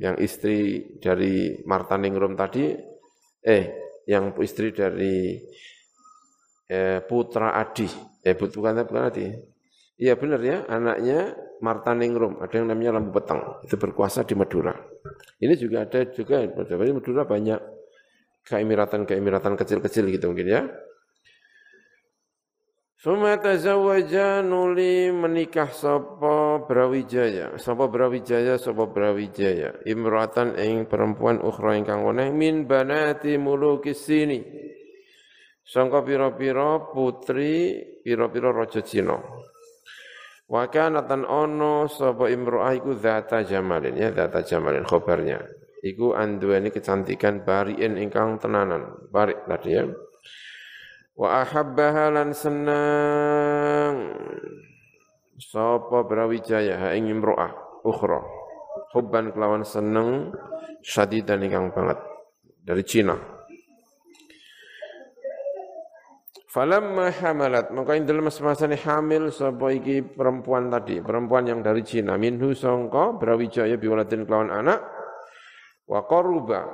[0.00, 0.56] Yang istri
[1.02, 2.72] dari Martaningrum tadi
[3.42, 3.64] eh
[4.06, 5.36] yang istri dari
[6.70, 7.88] eh, putra Adi.
[8.22, 9.49] Eh bukan bukan Adi
[10.00, 14.72] Iya benar ya, anaknya Marta Ningrum, ada yang namanya Lampu Petang, itu berkuasa di Madura.
[15.36, 17.60] Ini juga ada juga, di Madura banyak
[18.48, 20.62] keemiratan-keemiratan kecil-kecil gitu mungkin ya.
[23.00, 32.04] Suma tazawwaja nuli menikah sapa Brawijaya, sapa Brawijaya, sapa Brawijaya, imratan ing perempuan ukhra ingkang
[32.08, 34.44] weneh min banati mulukis sini.
[35.64, 39.16] Sangka pira-pira putri pira-pira raja Cina.
[40.50, 45.38] Wa kanatan ono sapa imro'ah iku zata jamalin ya zata jamalin khobarnya.
[45.80, 49.06] Iku anduweni kecantikan bariin ingkang tenanan.
[49.14, 49.86] Barik tadi ya.
[51.14, 53.94] Wa ahabbaha lan senang
[55.38, 58.18] sapa Brawijaya ha ing imro'ah ukhra.
[58.90, 60.34] Hubban kelawan seneng
[60.82, 62.02] syadidan ingkang banget
[62.66, 63.39] dari Cina.
[66.50, 71.86] Falamma hamalat, maka ing dalam masa ini hamil sapa iki perempuan tadi, perempuan yang dari
[71.86, 74.82] Cina, minhu sangka Brawijaya biwalatin kelawan anak,
[75.86, 76.66] wa qaruba.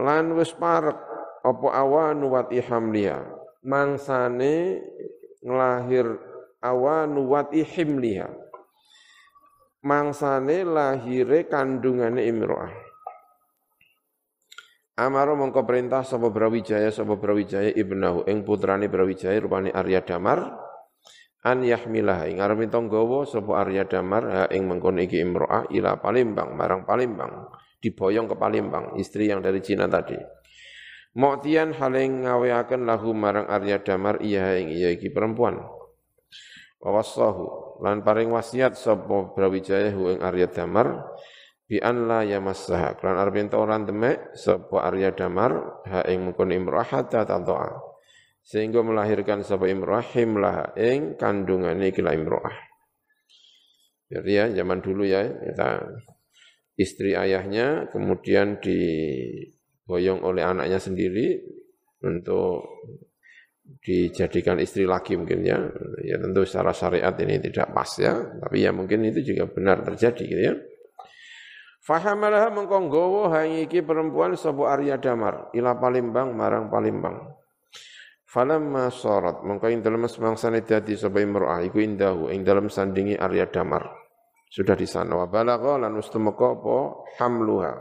[0.00, 0.96] Lan wis parek
[1.44, 3.20] apa awanu wat ihamliha
[3.64, 4.80] mangsane
[5.44, 6.20] nglahir
[6.64, 8.28] awanu wat ihimliha
[9.84, 12.72] mangsane lahire kandungane imro'ah
[14.94, 20.54] Amaro mongko perintah sapa Brawijaya sapa Brawijaya ibnahu ing putrane Brawijaya rupane Arya Damar
[21.42, 26.54] an yahmilah ing arep tanggawa sapa Arya Damar ha ing mengkon iki imro'ah ila Palembang
[26.54, 27.50] marang Palembang
[27.82, 30.14] diboyong ke Palembang istri yang dari Cina tadi.
[31.18, 35.58] Moktian haling ngaweaken lahu marang Arya Damar iya ing iya iki perempuan.
[36.78, 41.02] Wawasahu lan paring wasiat sapa Brawijaya ing Arya Damar
[41.74, 46.54] bi an la yamassaha kan arep ento ora demek sapa Arya Damar ha ing mungkon
[46.54, 47.82] imrah hatta tadaa
[48.46, 52.54] sehingga melahirkan sapa imrah himlah ing kandungane iki imrah
[54.06, 55.82] jadi ya zaman dulu ya kita
[56.78, 61.42] istri ayahnya kemudian diboyong oleh anaknya sendiri
[62.06, 62.86] untuk
[63.82, 65.58] dijadikan istri lagi mungkin ya.
[66.06, 70.22] Ya tentu secara syariat ini tidak pas ya tapi ya mungkin itu juga benar terjadi
[70.22, 70.54] gitu ya
[71.84, 77.36] Fahamalah mengko nggawa hang iki perempuan sapa Arya Damar ila Palembang marang Palembang.
[78.24, 83.52] Falamma sarat mengko ing dalem semangsane dadi sapa imro'ah iku indahu ing dalem sandingi Arya
[83.52, 83.84] Damar.
[84.48, 86.76] Sudah di sana wa balagha lan ustumaka apa
[87.20, 87.72] hamluha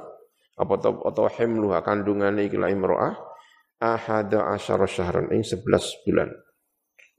[0.60, 3.16] apa atau himluha kandungane iki la imro'ah
[3.80, 5.64] ahada asyara syahran ing 11
[6.04, 6.28] bulan.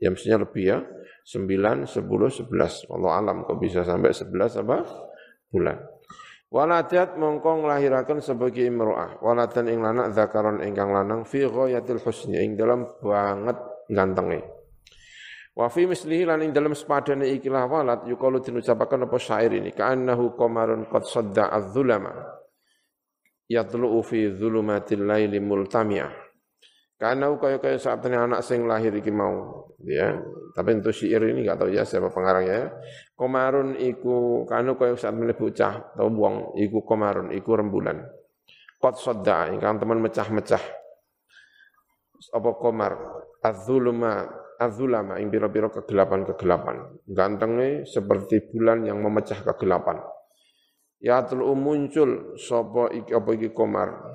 [0.05, 0.78] Ya mestinya lebih ya.
[1.24, 2.93] 9, 10, 11.
[2.93, 4.85] Allah alam kok bisa sampai 11 apa?
[5.49, 5.93] bulan.
[6.55, 9.18] Waladat mongko nglahiraken sebagai imro'ah.
[9.18, 13.59] Walatan ing lanang zakaron ingkang lanang fi ghayatil husni ing dalam banget
[13.90, 14.46] gantenge.
[15.50, 20.38] Wa fi mislihi lan ing dalam sepadane ikilah walad yuqalu dinucapaken apa syair ini ka'annahu
[20.38, 22.14] qamarun qad sadda az-zulama
[23.50, 26.23] yatlu'u fi dhulumatil laili multami'ah
[26.95, 30.14] karena kaya kaya saat ini anak sing lahir iki mau, ya.
[30.55, 32.55] Tapi untuk syair ini nggak tahu ya siapa pengarangnya.
[32.55, 32.64] Ya.
[33.18, 37.99] Komarun iku karena kaya saat ini bocah atau buang iku komarun iku rembulan.
[38.78, 40.62] Kot soda ingkang teman mecah-mecah.
[42.30, 42.95] Apa komar?
[43.42, 44.24] Azuluma
[44.62, 47.03] azulama ing biro-biro kegelapan-kegelapan.
[47.11, 49.99] Gantengnya seperti bulan yang memecah kegelapan.
[51.03, 54.13] Ya tul muncul sapa iki apa iki komar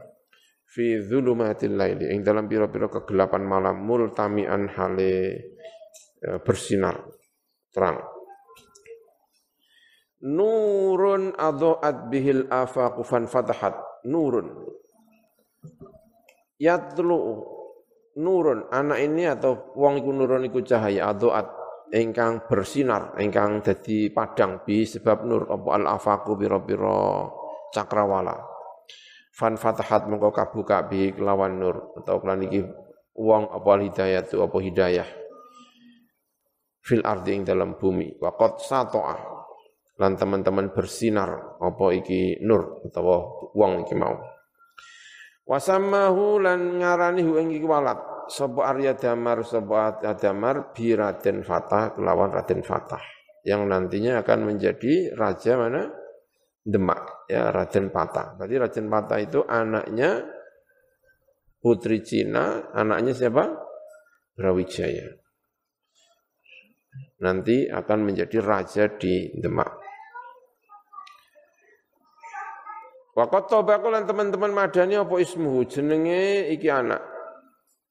[0.70, 5.14] fi dzulumatil laili ing dalam pira-pira kegelapan malam multamian hale
[6.22, 7.02] e, bersinar
[7.74, 7.98] terang.
[10.20, 13.74] Nurun adhaat bihil afaqu fan fatahat
[14.06, 14.52] nurun.
[16.60, 17.18] Yatlu
[18.20, 21.48] nurun anak ini atau wong iku nurun iku cahaya adhaat
[21.90, 27.26] ingkang bersinar ingkang dadi padang bi sebab nur apa al afaqu pira-pira
[27.74, 28.59] cakrawala
[29.40, 32.60] fan fatahat mengko kabuka bi kelawan nur atau kelan iki
[33.16, 35.08] wong apa hidayah tu apa hidayah.
[36.84, 38.20] Fil ardi ing dalam bumi.
[38.20, 39.16] Wa qad satoa
[39.96, 44.20] lan teman-teman bersinar apa iki nur utawa wong iki mau.
[45.48, 51.96] Wasamahu lan ngarani hu ing iki walad sapa Arya Damar sapa Damar bi Raden Fatah
[51.96, 53.02] kelawan Raden Fatah.
[53.48, 55.88] Yang nantinya akan menjadi raja mana?
[56.60, 58.34] Demak, ya Raden Patah.
[58.34, 60.26] Berarti Raden Patah itu anaknya
[61.62, 63.46] putri Cina, anaknya siapa?
[64.34, 65.14] Brawijaya.
[67.22, 69.78] Nanti akan menjadi raja di Demak.
[73.14, 77.04] Wakat tobakulan teman-teman madani apa ismuhu jenenge iki anak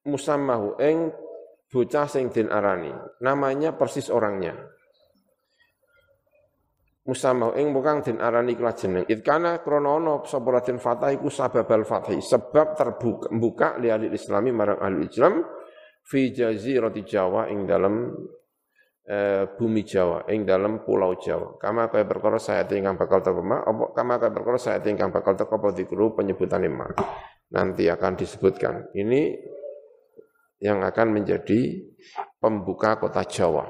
[0.09, 1.13] musammahu eng
[1.69, 2.89] bocah sing din arani
[3.21, 4.57] namanya persis orangnya
[7.09, 12.21] musamau ing bukan den arani kelah jeneng itkana kronono sapa Raden Fatah iku sababal fathi
[12.21, 15.41] sebab terbuka buka li islami marang ahli Islam
[16.05, 18.13] fi jazirati Jawa ing dalam
[19.09, 21.57] eh, bumi Jawa ing dalam pulau Jawa.
[21.57, 25.69] Kama kaya perkara saya ingkang bakal mak, apa kama kaya perkara saya ingkang bakal apa
[25.73, 26.93] dikru penyebutan mak.
[27.49, 28.93] Nanti akan disebutkan.
[28.93, 29.33] Ini
[30.61, 31.89] yang akan menjadi
[32.37, 33.65] pembuka kota Jawa.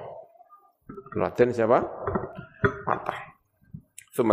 [1.14, 1.78] Raden siapa?
[2.82, 3.27] Patah.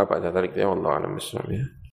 [0.08, 1.18] Pak Jatarik ya Allah alam
[1.52, 1.85] ya.